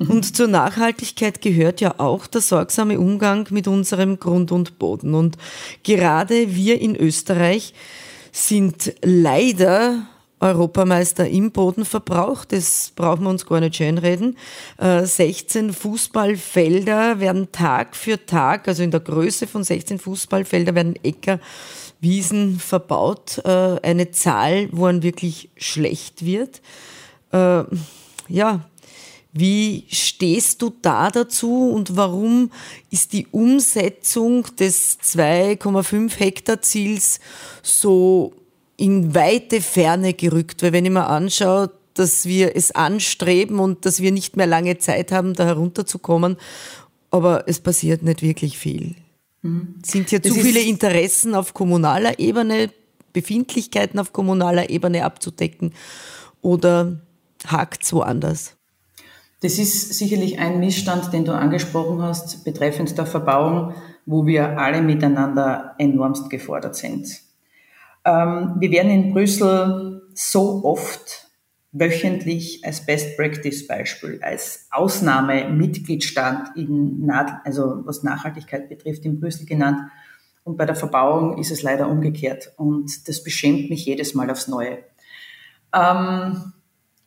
Mhm. 0.00 0.10
Und 0.10 0.34
zur 0.36 0.48
Nachhaltigkeit 0.48 1.40
gehört 1.40 1.80
ja 1.80 1.94
auch 1.98 2.26
der 2.26 2.40
sorgsame 2.40 2.98
Umgang 2.98 3.46
mit 3.50 3.68
unserem 3.68 4.18
Grund 4.18 4.50
und 4.50 4.80
Boden. 4.80 5.14
Und 5.14 5.38
gerade 5.84 6.56
wir 6.56 6.80
in 6.80 6.96
Österreich 6.96 7.72
sind 8.32 8.94
leider 9.02 10.08
Europameister 10.42 11.28
im 11.28 11.52
Bodenverbrauch. 11.52 12.44
Das 12.44 12.92
brauchen 12.96 13.22
wir 13.22 13.30
uns 13.30 13.46
gar 13.46 13.60
nicht 13.60 13.76
schönreden. 13.76 14.36
16 14.78 15.68
äh, 15.68 15.72
Fußballfelder 15.72 17.20
werden 17.20 17.52
Tag 17.52 17.94
für 17.94 18.26
Tag, 18.26 18.66
also 18.66 18.82
in 18.82 18.90
der 18.90 19.00
Größe 19.00 19.46
von 19.46 19.62
16 19.62 19.98
Fußballfelder 19.98 20.74
werden 20.74 20.96
Äcker, 21.02 21.38
Wiesen 22.00 22.58
verbaut. 22.58 23.38
Äh, 23.44 23.78
eine 23.82 24.10
Zahl, 24.10 24.68
wo 24.72 24.82
man 24.82 25.04
wirklich 25.04 25.50
schlecht 25.56 26.24
wird. 26.24 26.60
Äh, 27.30 27.62
ja, 28.28 28.68
wie 29.32 29.86
stehst 29.88 30.60
du 30.60 30.74
da 30.82 31.10
dazu 31.10 31.70
und 31.70 31.96
warum 31.96 32.50
ist 32.90 33.12
die 33.12 33.28
Umsetzung 33.28 34.44
des 34.56 34.98
2,5 35.00 36.18
Hektar 36.18 36.60
Ziels 36.60 37.20
so 37.62 38.34
in 38.82 39.14
weite 39.14 39.60
Ferne 39.60 40.12
gerückt, 40.12 40.64
weil 40.64 40.72
wenn 40.72 40.84
ich 40.84 40.90
mir 40.90 41.06
anschaue, 41.06 41.70
dass 41.94 42.26
wir 42.26 42.56
es 42.56 42.72
anstreben 42.72 43.60
und 43.60 43.86
dass 43.86 44.00
wir 44.00 44.10
nicht 44.10 44.36
mehr 44.36 44.48
lange 44.48 44.76
Zeit 44.78 45.12
haben, 45.12 45.34
da 45.34 45.44
herunterzukommen, 45.44 46.36
aber 47.12 47.44
es 47.46 47.60
passiert 47.60 48.02
nicht 48.02 48.22
wirklich 48.22 48.58
viel. 48.58 48.96
Mhm. 49.42 49.76
Sind 49.84 50.10
hier 50.10 50.20
zu 50.20 50.34
viele 50.34 50.58
Interessen 50.58 51.36
auf 51.36 51.54
kommunaler 51.54 52.18
Ebene, 52.18 52.70
Befindlichkeiten 53.12 54.00
auf 54.00 54.12
kommunaler 54.12 54.68
Ebene 54.68 55.04
abzudecken 55.04 55.74
oder 56.40 57.00
hakt 57.46 57.84
es 57.84 57.92
woanders? 57.92 58.56
Das 59.42 59.58
ist 59.58 59.94
sicherlich 59.94 60.40
ein 60.40 60.58
Missstand, 60.58 61.12
den 61.12 61.24
du 61.24 61.32
angesprochen 61.32 62.02
hast, 62.02 62.42
betreffend 62.42 62.98
der 62.98 63.06
Verbauung, 63.06 63.74
wo 64.06 64.26
wir 64.26 64.58
alle 64.58 64.82
miteinander 64.82 65.76
enormst 65.78 66.30
gefordert 66.30 66.74
sind. 66.74 67.22
Ähm, 68.04 68.56
wir 68.58 68.70
werden 68.70 68.90
in 68.90 69.12
Brüssel 69.12 70.02
so 70.14 70.64
oft 70.64 71.28
wöchentlich 71.72 72.62
als 72.64 72.84
Best 72.84 73.16
Practice 73.16 73.66
Beispiel, 73.66 74.20
als 74.22 74.68
Ausnahmemitgliedstaat 74.70 76.56
in, 76.56 77.10
also 77.44 77.80
was 77.84 78.02
Nachhaltigkeit 78.02 78.68
betrifft, 78.68 79.04
in 79.04 79.20
Brüssel 79.20 79.46
genannt. 79.46 79.80
Und 80.44 80.56
bei 80.56 80.66
der 80.66 80.74
Verbauung 80.74 81.38
ist 81.38 81.50
es 81.50 81.62
leider 81.62 81.88
umgekehrt. 81.88 82.52
Und 82.56 83.08
das 83.08 83.22
beschämt 83.22 83.70
mich 83.70 83.86
jedes 83.86 84.14
Mal 84.14 84.30
aufs 84.30 84.48
Neue. 84.48 84.78
Ähm, 85.72 86.52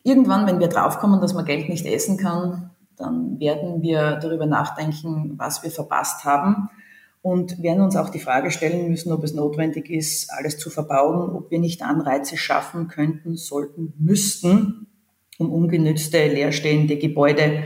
irgendwann, 0.04 0.48
wenn 0.48 0.60
wir 0.60 0.70
draufkommen, 0.70 1.22
dass 1.22 1.34
man 1.34 1.46
Geld 1.46 1.70
nicht 1.70 1.86
essen 1.86 2.18
kann, 2.18 2.72
dann 2.96 3.40
werden 3.40 3.82
wir 3.82 4.16
darüber 4.16 4.46
nachdenken, 4.46 5.34
was 5.38 5.64
wir 5.64 5.70
verpasst 5.70 6.24
haben 6.24 6.70
und 7.26 7.64
werden 7.64 7.82
uns 7.82 7.96
auch 7.96 8.10
die 8.10 8.20
Frage 8.20 8.52
stellen 8.52 8.88
müssen, 8.88 9.12
ob 9.12 9.24
es 9.24 9.34
notwendig 9.34 9.90
ist, 9.90 10.32
alles 10.32 10.60
zu 10.60 10.70
verbauen, 10.70 11.36
ob 11.36 11.50
wir 11.50 11.58
nicht 11.58 11.82
Anreize 11.82 12.38
schaffen 12.38 12.88
könnten, 12.88 13.36
sollten, 13.36 13.96
müssten, 13.98 14.86
um 15.40 15.52
ungenützte, 15.52 16.28
leerstehende 16.28 16.98
Gebäude 16.98 17.64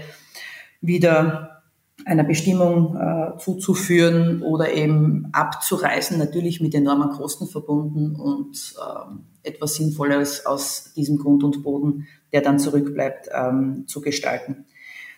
wieder 0.79 1.61
einer 2.05 2.23
Bestimmung 2.23 2.95
äh, 2.95 3.37
zuzuführen 3.37 4.43
oder 4.43 4.71
eben 4.71 5.27
abzureißen, 5.33 6.17
natürlich 6.17 6.61
mit 6.61 6.73
enormen 6.73 7.09
Kosten 7.09 7.45
verbunden 7.45 8.15
und 8.15 8.75
äh, 8.79 9.49
etwas 9.49 9.75
Sinnvolles 9.75 10.45
aus 10.45 10.93
diesem 10.95 11.17
Grund 11.17 11.43
und 11.43 11.63
Boden, 11.63 12.07
der 12.31 12.39
dann 12.39 12.59
zurückbleibt, 12.59 13.27
ähm, 13.33 13.83
zu 13.87 13.99
gestalten. 13.99 14.63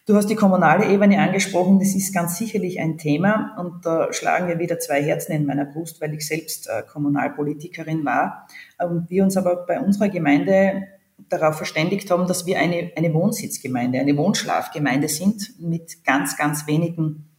Du 0.08 0.16
hast 0.16 0.30
die 0.30 0.36
kommunale 0.36 0.92
Ebene 0.92 1.20
angesprochen, 1.20 1.78
das 1.78 1.94
ist 1.94 2.12
ganz 2.12 2.38
sicherlich 2.38 2.80
ein 2.80 2.98
Thema 2.98 3.56
und 3.60 3.86
da 3.86 4.12
schlagen 4.12 4.48
wir 4.48 4.58
wieder 4.58 4.80
zwei 4.80 5.04
Herzen 5.04 5.32
in 5.34 5.46
meiner 5.46 5.66
Brust, 5.66 6.02
weil 6.02 6.14
ich 6.16 6.26
selbst 6.26 6.68
äh, 6.68 6.82
Kommunalpolitikerin 6.82 8.04
war 8.04 8.48
und 8.80 9.12
wir 9.12 9.24
uns 9.24 9.38
aber 9.38 9.66
bei 9.68 9.80
unserer 9.80 10.10
Gemeinde 10.10 10.88
darauf 11.30 11.58
verständigt 11.58 12.10
haben, 12.10 12.26
dass 12.26 12.48
wir 12.48 12.58
eine, 12.58 12.92
eine 12.96 13.14
Wohnsitzgemeinde, 13.14 14.00
eine 14.00 14.18
Wohnschlafgemeinde 14.18 15.08
sind 15.08 15.60
mit 15.60 16.04
ganz, 16.04 16.36
ganz 16.36 16.66
wenigen 16.66 17.30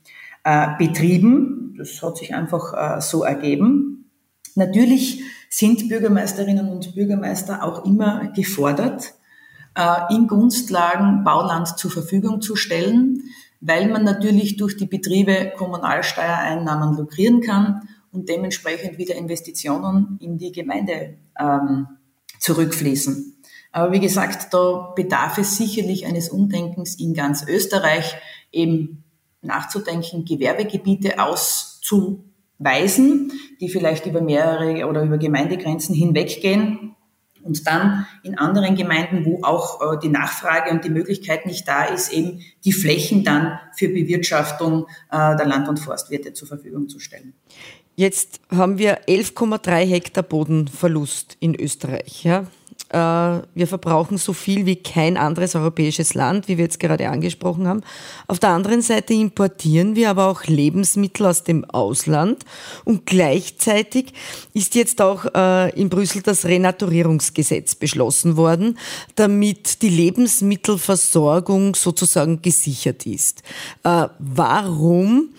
äh, 0.45 0.69
Betrieben. 0.79 1.75
Das 1.77 2.01
hat 2.01 2.17
sich 2.17 2.33
einfach 2.33 2.99
äh, 2.99 3.01
so 3.01 3.25
ergeben. 3.25 4.11
Natürlich 4.55 5.23
sind 5.51 5.89
Bürgermeisterinnen 5.89 6.69
und 6.69 6.95
Bürgermeister 6.95 7.65
auch 7.65 7.85
immer 7.85 8.33
gefordert, 8.37 9.15
in 10.11 10.27
Gunstlagen 10.27 11.25
Bauland 11.25 11.79
zur 11.79 11.91
Verfügung 11.91 12.43
zu 12.43 12.57
stellen, 12.57 13.23
weil 13.61 13.89
man 13.89 14.05
natürlich 14.05 14.57
durch 14.57 14.77
die 14.77 14.87
Betriebe 14.87 15.53
Kommunalsteuereinnahmen 15.57 16.97
lukrieren 16.97 17.41
kann 17.41 17.89
und 18.11 18.29
dementsprechend 18.29 18.99
wieder 18.99 19.15
Investitionen 19.15 20.19
in 20.21 20.37
die 20.37 20.53
Gemeinde 20.53 21.17
ähm, 21.39 21.87
zurückfließen. 22.39 23.39
Aber 23.71 23.93
wie 23.93 24.01
gesagt, 24.01 24.53
da 24.53 24.93
bedarf 24.95 25.39
es 25.39 25.57
sicherlich 25.57 26.05
eines 26.05 26.29
Umdenkens 26.29 26.99
in 26.99 27.15
ganz 27.15 27.47
Österreich, 27.49 28.15
eben 28.51 29.05
nachzudenken, 29.41 30.27
Gewerbegebiete 30.27 31.19
auszuweisen, 31.19 32.21
die 33.61 33.71
vielleicht 33.71 34.05
über 34.05 34.21
mehrere 34.21 34.87
oder 34.87 35.03
über 35.03 35.17
Gemeindegrenzen 35.17 35.95
hinweggehen 35.95 36.95
und 37.43 37.67
dann 37.67 38.07
in 38.23 38.39
anderen 38.39 38.77
Gemeinden, 38.77 39.25
wo 39.25 39.43
auch 39.43 39.81
äh, 39.81 39.99
die 40.03 40.09
Nachfrage 40.09 40.71
und 40.71 40.85
die 40.85 40.91
Möglichkeit 40.91 41.47
nicht 41.47 41.67
da 41.67 41.85
ist, 41.85 42.13
eben 42.13 42.41
die 42.65 42.73
Flächen 42.73 43.25
dann 43.25 43.59
für 43.77 43.89
Bewirtschaftung 43.89 44.87
äh, 45.11 45.37
der 45.37 45.47
Land- 45.47 45.69
und 45.69 45.79
Forstwirte 45.79 46.33
zur 46.33 46.49
Verfügung 46.49 46.89
zu 46.89 46.99
stellen. 46.99 47.35
Jetzt 47.95 48.41
haben 48.51 48.79
wir 48.79 49.03
11,3 49.05 49.87
Hektar 49.87 50.23
Bodenverlust 50.23 51.37
in 51.41 51.59
Österreich. 51.59 52.25
Ja? 52.25 52.47
Äh, 52.93 52.97
wir 53.55 53.67
verbrauchen 53.67 54.19
so 54.19 54.35
viel 54.35 54.67
wie 54.67 54.77
kein 54.77 55.17
anderes 55.17 55.55
europäisches 55.55 56.13
Land, 56.13 56.47
wie 56.49 56.59
wir 56.59 56.65
jetzt 56.65 56.79
gerade 56.79 57.09
angesprochen 57.09 57.67
haben. 57.67 57.81
Auf 58.29 58.39
der 58.39 58.51
anderen 58.51 58.83
Seite 58.83 59.15
importieren 59.15 59.97
wir 59.97 60.11
aber 60.11 60.27
auch 60.27 60.45
Lebensmittel 60.45 61.27
aus 61.27 61.43
dem 61.43 61.65
Ausland 61.65 62.45
und 62.85 63.07
gleichzeitig 63.07 64.13
ist 64.53 64.75
jetzt 64.75 65.01
auch 65.01 65.25
äh, 65.35 65.71
in 65.81 65.89
Brüssel 65.89 66.21
das 66.21 66.45
Renaturierungsgesetz 66.45 67.77
beschlossen 67.77 68.37
worden, 68.37 68.79
damit 69.15 69.81
die 69.81 69.89
Lebensmittelversorgung 69.89 71.75
sozusagen 71.75 72.43
gesichert 72.43 73.07
ist. 73.07 73.43
Äh, 73.85 74.09
warum 74.19 75.31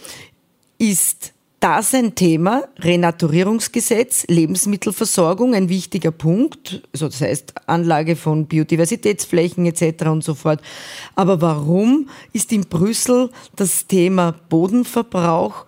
ist 0.80 1.33
das 1.64 1.94
ein 1.94 2.14
Thema, 2.14 2.66
Renaturierungsgesetz, 2.78 4.26
Lebensmittelversorgung, 4.28 5.56
ein 5.56 5.70
wichtiger 5.70 6.12
Punkt, 6.12 6.82
also 6.92 7.08
das 7.08 7.22
heißt 7.22 7.54
Anlage 7.68 8.18
von 8.18 8.48
Biodiversitätsflächen 8.48 9.66
etc. 9.66 10.08
und 10.08 10.26
so 10.26 10.34
fort. 10.34 10.60
Aber 11.16 11.40
warum 11.40 12.10
ist 12.34 12.52
in 12.52 12.66
Brüssel 12.66 13.30
das 13.56 13.88
Thema 13.88 14.36
Bodenverbrauch 14.50 15.66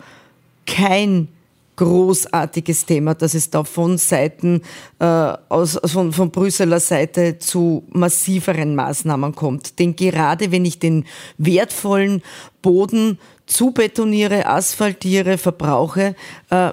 kein 0.65 1.29
großartiges 1.77 2.86
Thema, 2.86 3.15
dass 3.15 3.34
es 3.34 3.49
da 3.49 3.63
von 3.63 3.97
Seiten 3.97 4.62
äh, 4.99 5.05
aus, 5.05 5.79
von, 5.86 6.12
von 6.12 6.31
Brüsseler 6.31 6.79
Seite 6.79 7.39
zu 7.39 7.84
massiveren 7.89 8.75
Maßnahmen 8.75 9.36
kommt. 9.36 9.79
Denn 9.79 9.95
gerade 9.95 10.51
wenn 10.51 10.65
ich 10.65 10.79
den 10.79 11.05
wertvollen 11.38 12.21
Boden 12.62 13.19
zubetoniere, 13.45 14.47
asphaltiere, 14.47 15.38
verbrauche, 15.38 16.15
äh, 16.49 16.71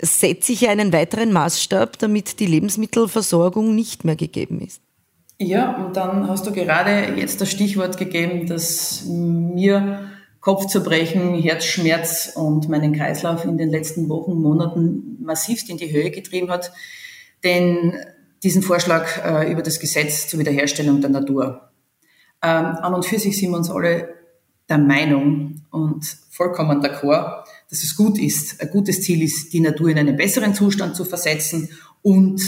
setze 0.00 0.52
ich 0.52 0.68
einen 0.68 0.92
weiteren 0.92 1.32
Maßstab, 1.32 1.98
damit 1.98 2.40
die 2.40 2.46
Lebensmittelversorgung 2.46 3.74
nicht 3.74 4.04
mehr 4.04 4.16
gegeben 4.16 4.60
ist. 4.60 4.80
Ja, 5.38 5.76
und 5.76 5.96
dann 5.96 6.28
hast 6.28 6.46
du 6.46 6.52
gerade 6.52 7.14
jetzt 7.16 7.40
das 7.40 7.50
Stichwort 7.50 7.96
gegeben, 7.96 8.46
das 8.46 9.04
mir 9.06 10.10
Kopfzerbrechen, 10.40 11.34
Herzschmerz 11.34 12.32
und 12.34 12.68
meinen 12.68 12.92
Kreislauf 12.92 13.44
in 13.44 13.58
den 13.58 13.70
letzten 13.70 14.08
Wochen, 14.08 14.40
Monaten 14.40 15.18
massivst 15.20 15.68
in 15.68 15.76
die 15.76 15.92
Höhe 15.92 16.10
getrieben 16.10 16.50
hat. 16.50 16.72
Denn 17.44 17.96
diesen 18.42 18.62
Vorschlag 18.62 19.24
äh, 19.24 19.50
über 19.50 19.62
das 19.62 19.80
Gesetz 19.80 20.28
zur 20.28 20.40
Wiederherstellung 20.40 21.00
der 21.00 21.10
Natur. 21.10 21.70
Ähm, 22.42 22.66
an 22.66 22.94
und 22.94 23.04
für 23.04 23.18
sich 23.18 23.38
sind 23.38 23.50
wir 23.50 23.58
uns 23.58 23.70
alle 23.70 24.17
der 24.68 24.78
Meinung 24.78 25.62
und 25.70 26.04
vollkommen 26.30 26.80
d'accord, 26.80 27.44
dass 27.70 27.82
es 27.82 27.96
gut 27.96 28.18
ist, 28.18 28.60
ein 28.60 28.70
gutes 28.70 29.02
Ziel 29.02 29.22
ist, 29.22 29.52
die 29.52 29.60
Natur 29.60 29.88
in 29.88 29.98
einen 29.98 30.16
besseren 30.16 30.54
Zustand 30.54 30.96
zu 30.96 31.04
versetzen 31.04 31.68
und 32.02 32.40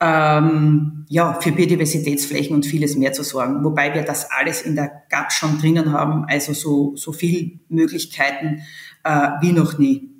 ähm, 0.00 1.06
ja, 1.08 1.34
für 1.40 1.52
Biodiversitätsflächen 1.52 2.54
und 2.54 2.66
vieles 2.66 2.96
mehr 2.96 3.12
zu 3.12 3.22
sorgen. 3.22 3.64
Wobei 3.64 3.94
wir 3.94 4.02
das 4.02 4.30
alles 4.30 4.62
in 4.62 4.74
der 4.74 5.04
GAP 5.08 5.32
schon 5.32 5.58
drinnen 5.58 5.92
haben, 5.92 6.24
also 6.28 6.52
so, 6.52 6.96
so 6.96 7.12
viel 7.12 7.60
Möglichkeiten 7.68 8.62
äh, 9.04 9.28
wie 9.40 9.52
noch 9.52 9.78
nie. 9.78 10.10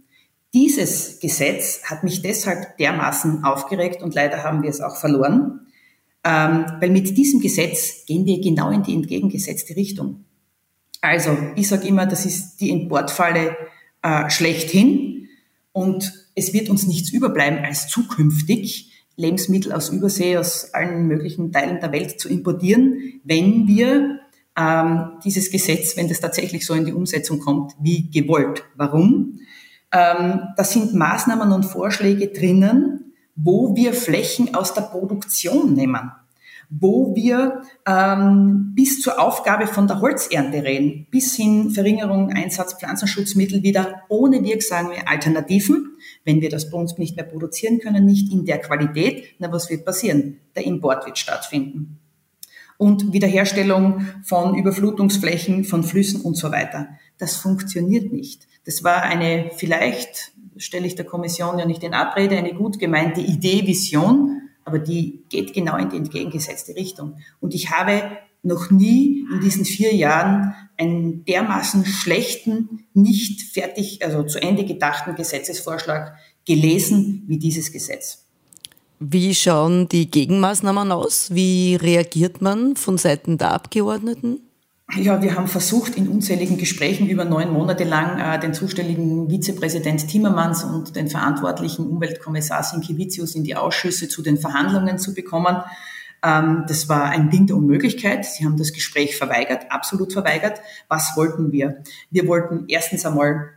Dieses 0.54 1.18
Gesetz 1.18 1.82
hat 1.84 2.04
mich 2.04 2.22
deshalb 2.22 2.78
dermaßen 2.78 3.42
aufgeregt 3.42 4.02
und 4.02 4.14
leider 4.14 4.44
haben 4.44 4.62
wir 4.62 4.70
es 4.70 4.80
auch 4.80 4.96
verloren, 4.96 5.66
ähm, 6.22 6.64
weil 6.80 6.90
mit 6.90 7.16
diesem 7.16 7.40
Gesetz 7.40 8.06
gehen 8.06 8.24
wir 8.24 8.40
genau 8.40 8.70
in 8.70 8.84
die 8.84 8.94
entgegengesetzte 8.94 9.74
Richtung. 9.74 10.24
Also 11.04 11.36
ich 11.54 11.68
sage 11.68 11.86
immer, 11.86 12.06
das 12.06 12.24
ist 12.24 12.56
die 12.62 12.70
Importfalle 12.70 13.54
äh, 14.00 14.30
schlechthin 14.30 15.28
und 15.72 16.14
es 16.34 16.54
wird 16.54 16.70
uns 16.70 16.86
nichts 16.86 17.12
überbleiben 17.12 17.58
als 17.58 17.88
zukünftig 17.88 18.90
Lebensmittel 19.16 19.72
aus 19.72 19.90
Übersee, 19.90 20.38
aus 20.38 20.72
allen 20.72 21.06
möglichen 21.06 21.52
Teilen 21.52 21.78
der 21.78 21.92
Welt 21.92 22.18
zu 22.18 22.30
importieren, 22.30 23.20
wenn 23.22 23.68
wir 23.68 24.20
ähm, 24.56 25.18
dieses 25.22 25.50
Gesetz, 25.50 25.94
wenn 25.98 26.08
das 26.08 26.20
tatsächlich 26.20 26.64
so 26.64 26.72
in 26.72 26.86
die 26.86 26.94
Umsetzung 26.94 27.38
kommt, 27.38 27.74
wie 27.78 28.10
gewollt. 28.10 28.64
Warum? 28.74 29.40
Ähm, 29.92 30.40
da 30.56 30.64
sind 30.64 30.94
Maßnahmen 30.94 31.52
und 31.52 31.66
Vorschläge 31.66 32.28
drinnen, 32.28 33.12
wo 33.36 33.76
wir 33.76 33.92
Flächen 33.92 34.54
aus 34.54 34.72
der 34.72 34.82
Produktion 34.82 35.74
nehmen 35.74 36.12
wo 36.80 37.14
wir 37.14 37.62
ähm, 37.86 38.72
bis 38.74 39.00
zur 39.00 39.20
Aufgabe 39.20 39.66
von 39.66 39.86
der 39.86 40.00
Holzernte 40.00 40.64
reden, 40.64 41.06
bis 41.10 41.34
hin 41.36 41.70
Verringerung, 41.70 42.30
Einsatz 42.30 42.74
Pflanzenschutzmittel 42.74 43.62
wieder 43.62 44.02
ohne 44.08 44.42
wirksame 44.42 45.06
Alternativen. 45.06 45.96
Wenn 46.24 46.40
wir 46.40 46.50
das 46.50 46.70
bei 46.70 46.78
uns 46.78 46.98
nicht 46.98 47.16
mehr 47.16 47.24
produzieren 47.24 47.78
können, 47.78 48.04
nicht 48.04 48.32
in 48.32 48.44
der 48.44 48.58
Qualität, 48.58 49.36
na 49.38 49.52
was 49.52 49.70
wird 49.70 49.84
passieren? 49.84 50.40
Der 50.56 50.64
Import 50.64 51.06
wird 51.06 51.18
stattfinden. 51.18 52.00
Und 52.76 53.12
Wiederherstellung 53.12 54.06
von 54.24 54.56
Überflutungsflächen, 54.56 55.64
von 55.64 55.84
Flüssen 55.84 56.22
und 56.22 56.36
so 56.36 56.50
weiter. 56.50 56.88
Das 57.18 57.36
funktioniert 57.36 58.12
nicht. 58.12 58.48
Das 58.66 58.82
war 58.82 59.02
eine 59.02 59.50
vielleicht, 59.54 60.32
stelle 60.56 60.86
ich 60.86 60.96
der 60.96 61.04
Kommission 61.04 61.58
ja 61.58 61.66
nicht 61.66 61.84
in 61.84 61.94
Abrede, 61.94 62.36
eine 62.36 62.54
gut 62.54 62.80
gemeinte 62.80 63.20
Idee, 63.20 63.64
Vision, 63.66 64.43
aber 64.64 64.78
die 64.78 65.24
geht 65.28 65.52
genau 65.52 65.76
in 65.76 65.90
die 65.90 65.96
entgegengesetzte 65.96 66.74
Richtung. 66.74 67.18
Und 67.40 67.54
ich 67.54 67.70
habe 67.70 68.18
noch 68.42 68.70
nie 68.70 69.26
in 69.32 69.40
diesen 69.40 69.64
vier 69.64 69.94
Jahren 69.94 70.54
einen 70.76 71.24
dermaßen 71.24 71.84
schlechten, 71.86 72.86
nicht 72.92 73.42
fertig, 73.52 74.04
also 74.04 74.22
zu 74.22 74.40
Ende 74.40 74.64
gedachten 74.64 75.14
Gesetzesvorschlag 75.14 76.16
gelesen 76.44 77.24
wie 77.26 77.38
dieses 77.38 77.72
Gesetz. 77.72 78.26
Wie 79.00 79.34
schauen 79.34 79.88
die 79.88 80.10
Gegenmaßnahmen 80.10 80.92
aus? 80.92 81.34
Wie 81.34 81.76
reagiert 81.76 82.42
man 82.42 82.76
von 82.76 82.96
Seiten 82.96 83.38
der 83.38 83.52
Abgeordneten? 83.52 84.40
Ja, 84.92 85.22
wir 85.22 85.34
haben 85.34 85.48
versucht, 85.48 85.96
in 85.96 86.08
unzähligen 86.08 86.58
Gesprächen 86.58 87.08
über 87.08 87.24
neun 87.24 87.50
Monate 87.50 87.84
lang 87.84 88.20
äh, 88.20 88.38
den 88.38 88.52
zuständigen 88.52 89.30
Vizepräsident 89.30 90.06
Timmermans 90.08 90.62
und 90.62 90.94
den 90.94 91.08
verantwortlichen 91.08 91.86
Umweltkommissar 91.86 92.62
Sinkevicius 92.62 93.34
in 93.34 93.44
die 93.44 93.56
Ausschüsse 93.56 94.08
zu 94.08 94.22
den 94.22 94.36
Verhandlungen 94.36 94.98
zu 94.98 95.14
bekommen. 95.14 95.62
Ähm, 96.22 96.64
das 96.68 96.88
war 96.90 97.04
ein 97.04 97.30
Ding 97.30 97.46
der 97.46 97.56
Unmöglichkeit. 97.56 98.26
Sie 98.26 98.44
haben 98.44 98.58
das 98.58 98.74
Gespräch 98.74 99.16
verweigert, 99.16 99.70
absolut 99.70 100.12
verweigert. 100.12 100.60
Was 100.88 101.16
wollten 101.16 101.50
wir? 101.50 101.82
Wir 102.10 102.28
wollten 102.28 102.66
erstens 102.68 103.06
einmal 103.06 103.52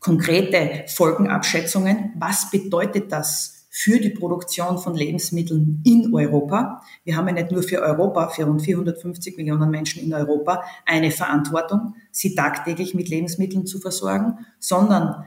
konkrete 0.00 0.84
Folgenabschätzungen. 0.86 2.12
Was 2.18 2.50
bedeutet 2.50 3.10
das 3.10 3.57
für 3.78 4.00
die 4.00 4.10
Produktion 4.10 4.76
von 4.76 4.96
Lebensmitteln 4.96 5.84
in 5.86 6.12
Europa. 6.12 6.82
Wir 7.04 7.16
haben 7.16 7.28
ja 7.28 7.34
nicht 7.34 7.52
nur 7.52 7.62
für 7.62 7.80
Europa, 7.80 8.26
für 8.26 8.42
rund 8.42 8.60
450 8.60 9.36
Millionen 9.36 9.70
Menschen 9.70 10.02
in 10.02 10.12
Europa, 10.12 10.64
eine 10.84 11.12
Verantwortung, 11.12 11.94
sie 12.10 12.34
tagtäglich 12.34 12.94
mit 12.94 13.08
Lebensmitteln 13.08 13.66
zu 13.66 13.78
versorgen, 13.78 14.44
sondern 14.58 15.24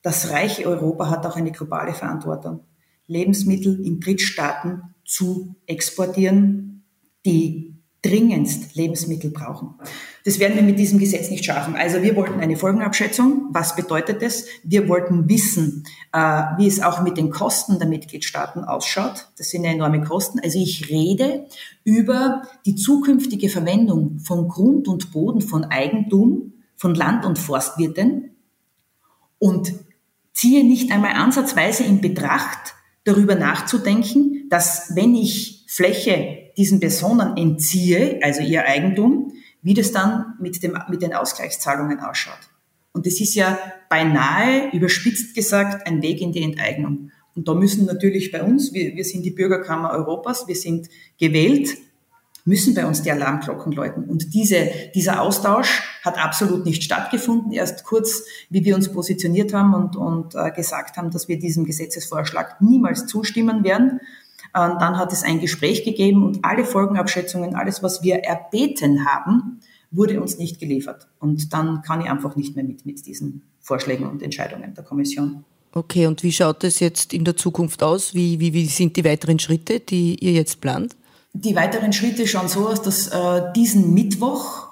das 0.00 0.30
reiche 0.30 0.66
Europa 0.66 1.10
hat 1.10 1.26
auch 1.26 1.34
eine 1.34 1.50
globale 1.50 1.92
Verantwortung, 1.92 2.60
Lebensmittel 3.08 3.84
in 3.84 3.98
Drittstaaten 3.98 4.94
zu 5.04 5.56
exportieren, 5.66 6.84
die 7.26 7.82
dringendst 8.02 8.76
Lebensmittel 8.76 9.32
brauchen. 9.32 9.74
Das 10.28 10.40
werden 10.40 10.56
wir 10.56 10.62
mit 10.62 10.78
diesem 10.78 10.98
Gesetz 10.98 11.30
nicht 11.30 11.46
schaffen. 11.46 11.74
Also 11.74 12.02
wir 12.02 12.14
wollten 12.14 12.40
eine 12.40 12.58
Folgenabschätzung. 12.58 13.46
Was 13.48 13.74
bedeutet 13.74 14.20
das? 14.20 14.44
Wir 14.62 14.86
wollten 14.86 15.26
wissen, 15.26 15.84
äh, 16.12 16.42
wie 16.58 16.66
es 16.66 16.82
auch 16.82 17.00
mit 17.00 17.16
den 17.16 17.30
Kosten 17.30 17.78
der 17.78 17.88
Mitgliedstaaten 17.88 18.62
ausschaut. 18.62 19.28
Das 19.38 19.48
sind 19.48 19.64
enorme 19.64 20.02
Kosten. 20.02 20.38
Also 20.38 20.58
ich 20.58 20.90
rede 20.90 21.46
über 21.82 22.42
die 22.66 22.74
zukünftige 22.74 23.48
Verwendung 23.48 24.18
von 24.18 24.48
Grund 24.48 24.86
und 24.86 25.12
Boden, 25.12 25.40
von 25.40 25.64
Eigentum, 25.64 26.52
von 26.76 26.94
Land- 26.94 27.24
und 27.24 27.38
Forstwirten 27.38 28.36
und 29.38 29.72
ziehe 30.34 30.62
nicht 30.62 30.92
einmal 30.92 31.12
ansatzweise 31.12 31.84
in 31.84 32.02
Betracht, 32.02 32.74
darüber 33.04 33.34
nachzudenken, 33.34 34.46
dass 34.50 34.94
wenn 34.94 35.14
ich 35.14 35.64
Fläche 35.68 36.50
diesen 36.58 36.80
Personen 36.80 37.38
entziehe, 37.38 38.20
also 38.22 38.42
ihr 38.42 38.66
Eigentum, 38.66 39.32
wie 39.62 39.74
das 39.74 39.92
dann 39.92 40.34
mit, 40.40 40.62
dem, 40.62 40.78
mit 40.88 41.02
den 41.02 41.14
Ausgleichszahlungen 41.14 42.00
ausschaut. 42.00 42.50
Und 42.92 43.06
das 43.06 43.20
ist 43.20 43.34
ja 43.34 43.58
beinahe, 43.88 44.70
überspitzt 44.72 45.34
gesagt, 45.34 45.86
ein 45.86 46.02
Weg 46.02 46.20
in 46.20 46.32
die 46.32 46.42
Enteignung. 46.42 47.10
Und 47.34 47.46
da 47.46 47.54
müssen 47.54 47.86
natürlich 47.86 48.32
bei 48.32 48.42
uns, 48.42 48.72
wir, 48.72 48.96
wir 48.96 49.04
sind 49.04 49.24
die 49.24 49.30
Bürgerkammer 49.30 49.90
Europas, 49.90 50.48
wir 50.48 50.56
sind 50.56 50.88
gewählt, 51.18 51.76
müssen 52.48 52.74
bei 52.74 52.86
uns 52.86 53.02
die 53.02 53.12
Alarmglocken 53.12 53.72
läuten. 53.72 54.04
Und 54.04 54.34
diese, 54.34 54.70
dieser 54.94 55.20
Austausch 55.20 55.82
hat 56.02 56.18
absolut 56.18 56.64
nicht 56.64 56.82
stattgefunden. 56.82 57.52
Erst 57.52 57.84
kurz, 57.84 58.24
wie 58.48 58.64
wir 58.64 58.74
uns 58.74 58.90
positioniert 58.90 59.52
haben 59.52 59.74
und, 59.74 59.96
und 59.96 60.34
äh, 60.34 60.50
gesagt 60.50 60.96
haben, 60.96 61.10
dass 61.10 61.28
wir 61.28 61.38
diesem 61.38 61.64
Gesetzesvorschlag 61.64 62.60
niemals 62.60 63.06
zustimmen 63.06 63.64
werden. 63.64 64.00
Dann 64.52 64.98
hat 64.98 65.12
es 65.12 65.22
ein 65.22 65.40
Gespräch 65.40 65.84
gegeben 65.84 66.24
und 66.24 66.44
alle 66.44 66.64
Folgenabschätzungen, 66.64 67.54
alles, 67.54 67.82
was 67.82 68.02
wir 68.02 68.16
erbeten 68.24 69.06
haben, 69.06 69.60
wurde 69.90 70.20
uns 70.20 70.38
nicht 70.38 70.58
geliefert. 70.58 71.08
Und 71.18 71.52
dann 71.52 71.82
kann 71.82 72.00
ich 72.00 72.10
einfach 72.10 72.36
nicht 72.36 72.56
mehr 72.56 72.64
mit, 72.64 72.84
mit 72.84 73.06
diesen 73.06 73.42
Vorschlägen 73.60 74.06
und 74.06 74.22
Entscheidungen 74.22 74.74
der 74.74 74.84
Kommission. 74.84 75.44
Okay, 75.72 76.06
und 76.06 76.22
wie 76.22 76.32
schaut 76.32 76.64
es 76.64 76.80
jetzt 76.80 77.12
in 77.12 77.24
der 77.24 77.36
Zukunft 77.36 77.82
aus? 77.82 78.14
Wie, 78.14 78.40
wie, 78.40 78.52
wie 78.54 78.66
sind 78.66 78.96
die 78.96 79.04
weiteren 79.04 79.38
Schritte, 79.38 79.80
die 79.80 80.16
ihr 80.16 80.32
jetzt 80.32 80.60
plant? 80.60 80.96
Die 81.34 81.54
weiteren 81.54 81.92
Schritte 81.92 82.26
schauen 82.26 82.48
so 82.48 82.68
aus, 82.68 82.82
dass 82.82 83.08
äh, 83.08 83.52
diesen 83.54 83.92
Mittwoch 83.92 84.68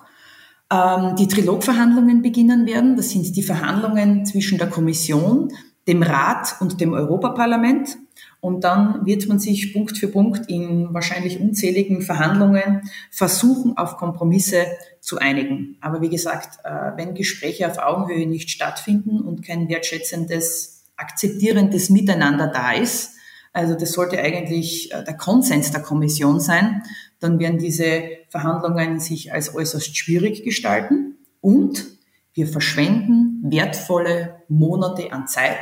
ähm, 0.72 1.14
die 1.16 1.28
Trilogverhandlungen 1.28 2.22
beginnen 2.22 2.66
werden. 2.66 2.96
Das 2.96 3.10
sind 3.10 3.36
die 3.36 3.42
Verhandlungen 3.42 4.24
zwischen 4.24 4.58
der 4.58 4.68
Kommission, 4.68 5.52
dem 5.86 6.02
Rat 6.02 6.56
und 6.60 6.80
dem 6.80 6.92
Europaparlament. 6.92 7.96
Und 8.40 8.64
dann 8.64 9.04
wird 9.06 9.26
man 9.28 9.38
sich 9.38 9.72
Punkt 9.72 9.98
für 9.98 10.08
Punkt 10.08 10.48
in 10.48 10.92
wahrscheinlich 10.92 11.40
unzähligen 11.40 12.02
Verhandlungen 12.02 12.82
versuchen, 13.10 13.76
auf 13.76 13.96
Kompromisse 13.96 14.66
zu 15.00 15.18
einigen. 15.18 15.78
Aber 15.80 16.00
wie 16.00 16.08
gesagt, 16.08 16.58
äh, 16.64 16.92
wenn 16.96 17.14
Gespräche 17.14 17.70
auf 17.70 17.78
Augenhöhe 17.78 18.26
nicht 18.26 18.50
stattfinden 18.50 19.20
und 19.20 19.44
kein 19.44 19.68
wertschätzendes, 19.68 20.84
akzeptierendes 20.96 21.90
Miteinander 21.90 22.48
da 22.48 22.72
ist, 22.72 23.12
also 23.52 23.74
das 23.74 23.92
sollte 23.92 24.20
eigentlich 24.20 24.92
äh, 24.92 25.02
der 25.02 25.16
Konsens 25.16 25.70
der 25.70 25.80
Kommission 25.80 26.40
sein, 26.40 26.82
dann 27.20 27.38
werden 27.38 27.58
diese 27.58 28.02
Verhandlungen 28.28 29.00
sich 29.00 29.32
als 29.32 29.54
äußerst 29.54 29.96
schwierig 29.96 30.44
gestalten 30.44 31.16
und 31.40 31.86
wir 32.34 32.46
verschwenden 32.46 33.40
wertvolle 33.50 34.42
Monate 34.48 35.10
an 35.10 35.26
Zeit, 35.26 35.56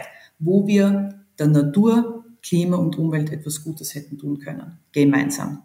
wo 0.44 0.66
wir 0.66 1.24
der 1.38 1.48
Natur, 1.48 2.24
Klima 2.42 2.76
und 2.76 2.96
Umwelt 2.98 3.33
etwas 3.33 3.64
Gutes 3.64 3.94
hätten 3.94 4.18
tun 4.18 4.38
können, 4.38 4.78
gemeinsam. 4.92 5.62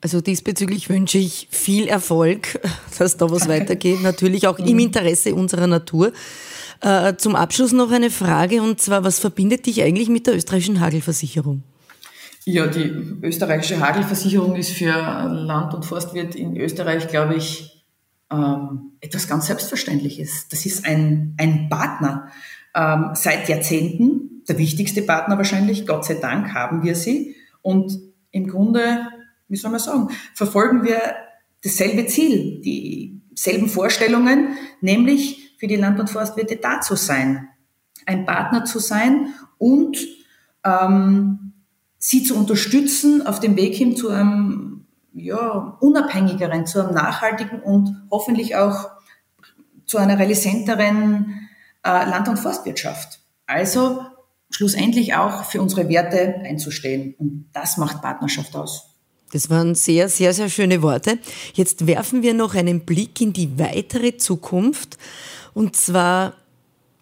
Also 0.00 0.20
diesbezüglich 0.20 0.88
wünsche 0.88 1.18
ich 1.18 1.48
viel 1.50 1.88
Erfolg, 1.88 2.60
dass 2.98 3.16
da 3.16 3.30
was 3.30 3.48
weitergeht, 3.48 4.02
natürlich 4.02 4.46
auch 4.46 4.58
im 4.58 4.74
mhm. 4.74 4.80
Interesse 4.80 5.34
unserer 5.34 5.66
Natur. 5.66 6.12
Äh, 6.82 7.16
zum 7.16 7.34
Abschluss 7.34 7.72
noch 7.72 7.90
eine 7.90 8.10
Frage 8.10 8.62
und 8.62 8.80
zwar, 8.80 9.02
was 9.02 9.18
verbindet 9.18 9.64
dich 9.66 9.82
eigentlich 9.82 10.10
mit 10.10 10.26
der 10.26 10.36
österreichischen 10.36 10.80
Hagelversicherung? 10.80 11.62
Ja, 12.44 12.66
die 12.66 12.92
österreichische 13.22 13.80
Hagelversicherung 13.80 14.54
ist 14.54 14.70
für 14.70 14.92
Land- 14.92 15.74
und 15.74 15.84
Forstwirt 15.84 16.36
in 16.36 16.56
Österreich, 16.56 17.08
glaube 17.08 17.34
ich, 17.34 17.84
ähm, 18.30 18.92
etwas 19.00 19.26
ganz 19.26 19.46
Selbstverständliches. 19.46 20.48
Das 20.48 20.66
ist 20.66 20.84
ein, 20.84 21.34
ein 21.38 21.68
Partner. 21.68 22.28
Ähm, 22.76 23.12
seit 23.14 23.48
Jahrzehnten, 23.48 24.42
der 24.46 24.58
wichtigste 24.58 25.00
Partner 25.00 25.38
wahrscheinlich, 25.38 25.86
Gott 25.86 26.04
sei 26.04 26.14
Dank 26.14 26.52
haben 26.52 26.82
wir 26.82 26.94
sie. 26.94 27.34
Und 27.62 27.98
im 28.32 28.46
Grunde, 28.46 29.08
wie 29.48 29.56
soll 29.56 29.70
man 29.70 29.80
sagen, 29.80 30.10
verfolgen 30.34 30.84
wir 30.84 31.00
dasselbe 31.64 32.06
Ziel, 32.06 32.60
dieselben 32.60 33.68
Vorstellungen, 33.68 34.58
nämlich 34.82 35.56
für 35.58 35.66
die 35.66 35.76
Land- 35.76 35.98
und 35.98 36.10
Forstwirte 36.10 36.56
da 36.56 36.82
zu 36.82 36.96
sein, 36.96 37.48
ein 38.04 38.26
Partner 38.26 38.66
zu 38.66 38.78
sein 38.78 39.32
und 39.56 39.96
ähm, 40.62 41.54
sie 41.98 42.22
zu 42.22 42.36
unterstützen 42.36 43.26
auf 43.26 43.40
dem 43.40 43.56
Weg 43.56 43.74
hin 43.74 43.96
zu 43.96 44.10
einem 44.10 44.84
ja, 45.14 45.78
unabhängigeren, 45.80 46.66
zu 46.66 46.80
einem 46.84 46.94
nachhaltigen 46.94 47.60
und 47.60 48.02
hoffentlich 48.10 48.54
auch 48.54 48.90
zu 49.86 49.96
einer 49.96 50.18
realisenteren 50.18 51.45
äh, 51.82 51.88
Land- 51.88 52.28
und 52.28 52.38
Forstwirtschaft. 52.38 53.20
Also 53.46 54.02
schlussendlich 54.50 55.14
auch 55.14 55.44
für 55.44 55.60
unsere 55.60 55.88
Werte 55.88 56.36
einzustehen. 56.44 57.14
Und 57.18 57.50
das 57.52 57.76
macht 57.76 58.02
Partnerschaft 58.02 58.54
aus. 58.54 58.96
Das 59.32 59.50
waren 59.50 59.74
sehr, 59.74 60.08
sehr, 60.08 60.32
sehr 60.32 60.48
schöne 60.48 60.82
Worte. 60.82 61.18
Jetzt 61.54 61.86
werfen 61.86 62.22
wir 62.22 62.32
noch 62.32 62.54
einen 62.54 62.80
Blick 62.84 63.20
in 63.20 63.32
die 63.32 63.58
weitere 63.58 64.16
Zukunft. 64.16 64.98
Und 65.52 65.76
zwar 65.76 66.34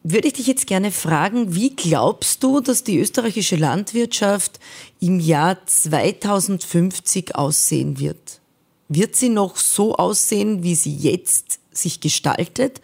würde 0.03 0.29
ich 0.29 0.35
dich 0.35 0.47
jetzt 0.47 0.67
gerne 0.67 0.91
fragen, 0.91 1.55
wie 1.55 1.75
glaubst 1.75 2.43
du, 2.43 2.61
dass 2.61 2.85
die 2.85 2.99
österreichische 2.99 3.57
Landwirtschaft 3.57 4.61
im 5.01 5.21
Jahr 5.21 5.65
2050 5.67 7.35
aussehen 7.35 7.99
wird? 7.99 8.41
Wird 8.89 9.17
sie 9.17 9.31
noch 9.31 9.57
so 9.57 9.97
aussehen, 9.97 10.63
wie 10.63 10.75
sie 10.75 10.95
jetzt 10.95 11.59
sich 11.77 12.01
gestaltet? 12.01 12.81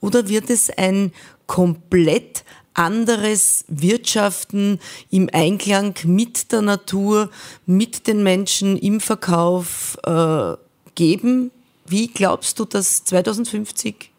Oder 0.00 0.28
wird 0.28 0.50
es 0.50 0.70
ein 0.70 1.12
komplett 1.46 2.44
anderes 2.74 3.64
Wirtschaften 3.68 4.78
im 5.10 5.28
Einklang 5.32 5.94
mit 6.04 6.52
der 6.52 6.62
Natur, 6.62 7.30
mit 7.66 8.06
den 8.06 8.22
Menschen 8.22 8.76
im 8.78 9.00
Verkauf 9.00 9.98
äh, 10.04 10.54
geben? 10.94 11.50
Wie 11.86 12.06
glaubst 12.08 12.58
du, 12.58 12.64
dass 12.64 13.04
2050 13.04 14.10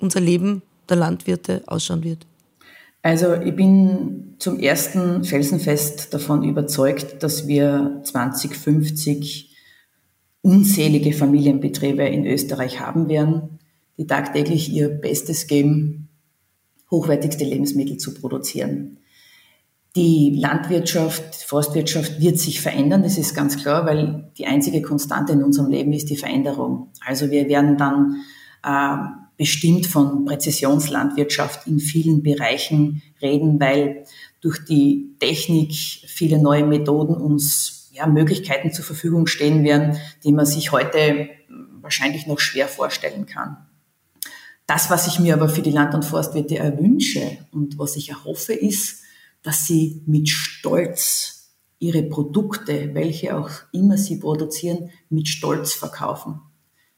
unser 0.00 0.20
Leben 0.20 0.62
der 0.88 0.96
Landwirte 0.96 1.62
ausschauen 1.66 2.02
wird? 2.02 2.26
Also 3.02 3.34
ich 3.34 3.56
bin 3.56 4.34
zum 4.38 4.58
ersten 4.58 5.24
felsenfest 5.24 6.12
davon 6.12 6.44
überzeugt, 6.44 7.22
dass 7.22 7.46
wir 7.46 8.00
2050 8.04 9.56
unzählige 10.42 11.12
Familienbetriebe 11.12 12.02
in 12.02 12.26
Österreich 12.26 12.80
haben 12.80 13.08
werden, 13.08 13.59
die 14.00 14.06
tagtäglich 14.06 14.72
ihr 14.72 14.88
Bestes 14.88 15.46
geben, 15.46 16.08
hochwertigste 16.90 17.44
Lebensmittel 17.44 17.98
zu 17.98 18.14
produzieren. 18.14 18.96
Die 19.94 20.38
Landwirtschaft, 20.40 21.34
Forstwirtschaft 21.34 22.18
wird 22.18 22.38
sich 22.38 22.62
verändern, 22.62 23.02
das 23.02 23.18
ist 23.18 23.34
ganz 23.34 23.58
klar, 23.58 23.84
weil 23.84 24.32
die 24.38 24.46
einzige 24.46 24.80
Konstante 24.80 25.34
in 25.34 25.44
unserem 25.44 25.70
Leben 25.70 25.92
ist 25.92 26.08
die 26.08 26.16
Veränderung. 26.16 26.88
Also 27.04 27.30
wir 27.30 27.46
werden 27.50 27.76
dann 27.76 28.22
äh, 28.64 28.96
bestimmt 29.36 29.86
von 29.86 30.24
Präzisionslandwirtschaft 30.24 31.66
in 31.66 31.78
vielen 31.78 32.22
Bereichen 32.22 33.02
reden, 33.20 33.60
weil 33.60 34.04
durch 34.40 34.64
die 34.64 35.14
Technik 35.20 35.74
viele 35.74 36.40
neue 36.40 36.64
Methoden 36.64 37.16
uns 37.16 37.90
ja, 37.92 38.06
Möglichkeiten 38.06 38.72
zur 38.72 38.86
Verfügung 38.86 39.26
stehen 39.26 39.62
werden, 39.62 39.98
die 40.24 40.32
man 40.32 40.46
sich 40.46 40.72
heute 40.72 41.28
wahrscheinlich 41.82 42.26
noch 42.26 42.38
schwer 42.40 42.66
vorstellen 42.66 43.26
kann. 43.26 43.66
Das, 44.70 44.88
was 44.88 45.08
ich 45.08 45.18
mir 45.18 45.34
aber 45.34 45.48
für 45.48 45.62
die 45.62 45.72
Land- 45.72 45.94
und 45.94 46.04
Forstwirte 46.04 46.56
erwünsche 46.58 47.38
und 47.50 47.78
was 47.78 47.96
ich 47.96 48.10
erhoffe, 48.10 48.52
ist, 48.52 49.02
dass 49.42 49.66
sie 49.66 50.02
mit 50.06 50.28
Stolz 50.28 51.50
ihre 51.78 52.04
Produkte, 52.04 52.94
welche 52.94 53.36
auch 53.36 53.50
immer 53.72 53.96
sie 53.96 54.18
produzieren, 54.18 54.90
mit 55.08 55.28
Stolz 55.28 55.72
verkaufen 55.72 56.40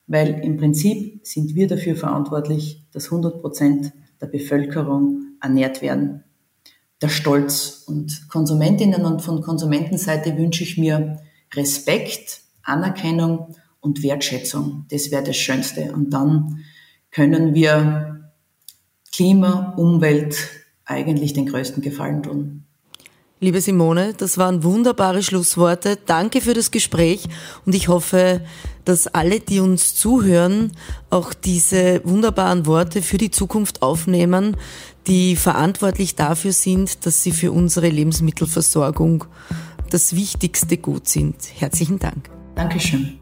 weil 0.07 0.41
im 0.45 0.59
Prinzip 0.59 1.21
sind 1.27 1.55
wir 1.55 1.67
dafür 1.67 1.97
verantwortlich, 1.97 2.85
dass 2.93 3.07
100 3.07 3.41
Prozent 3.41 3.93
der 4.21 4.27
Bevölkerung 4.27 5.37
ernährt 5.41 5.81
werden. 5.81 6.25
Der 7.01 7.09
Stolz 7.09 7.85
und 7.87 8.29
Konsumentinnen 8.29 9.07
und 9.07 9.23
von 9.23 9.41
Konsumentenseite 9.41 10.37
wünsche 10.37 10.65
ich 10.65 10.79
mir 10.79 11.21
Respekt, 11.55 12.43
Anerkennung 12.63 13.57
und 13.81 14.03
Wertschätzung. 14.03 14.85
Das 14.91 15.11
wäre 15.11 15.25
das 15.25 15.37
Schönste. 15.37 15.93
Und 15.93 16.11
dann 16.11 16.63
können 17.13 17.55
wir 17.55 18.33
Klima, 19.15 19.75
Umwelt 19.77 20.37
eigentlich 20.85 21.35
den 21.35 21.47
größten 21.47 21.83
Gefallen 21.83 22.23
tun. 22.23 22.65
Liebe 23.41 23.61
Simone, 23.61 24.15
das 24.17 24.39
waren 24.39 24.63
wunderbare 24.63 25.23
Schlussworte. 25.23 25.99
Danke 26.07 26.41
für 26.41 26.55
das 26.55 26.71
Gespräch 26.71 27.25
und 27.67 27.75
ich 27.75 27.89
hoffe, 27.89 28.41
dass 28.85 29.09
alle, 29.09 29.41
die 29.41 29.59
uns 29.59 29.97
zuhören, 29.97 30.71
auch 31.11 31.35
diese 31.35 32.01
wunderbaren 32.05 32.67
Worte 32.67 33.03
für 33.03 33.19
die 33.19 33.33
Zukunft 33.33 33.83
aufnehmen, 33.83 34.57
die 35.09 35.35
verantwortlich 35.35 36.15
dafür 36.15 36.53
sind, 36.53 37.05
dass 37.05 37.25
sie 37.25 37.33
für 37.33 37.51
unsere 37.51 37.89
Lebensmittelversorgung 37.89 39.25
das 39.91 40.15
wichtigste 40.15 40.77
Gut 40.77 41.09
sind. 41.09 41.35
Herzlichen 41.59 41.99
Dank. 41.99 42.31
Dankeschön. 42.55 43.19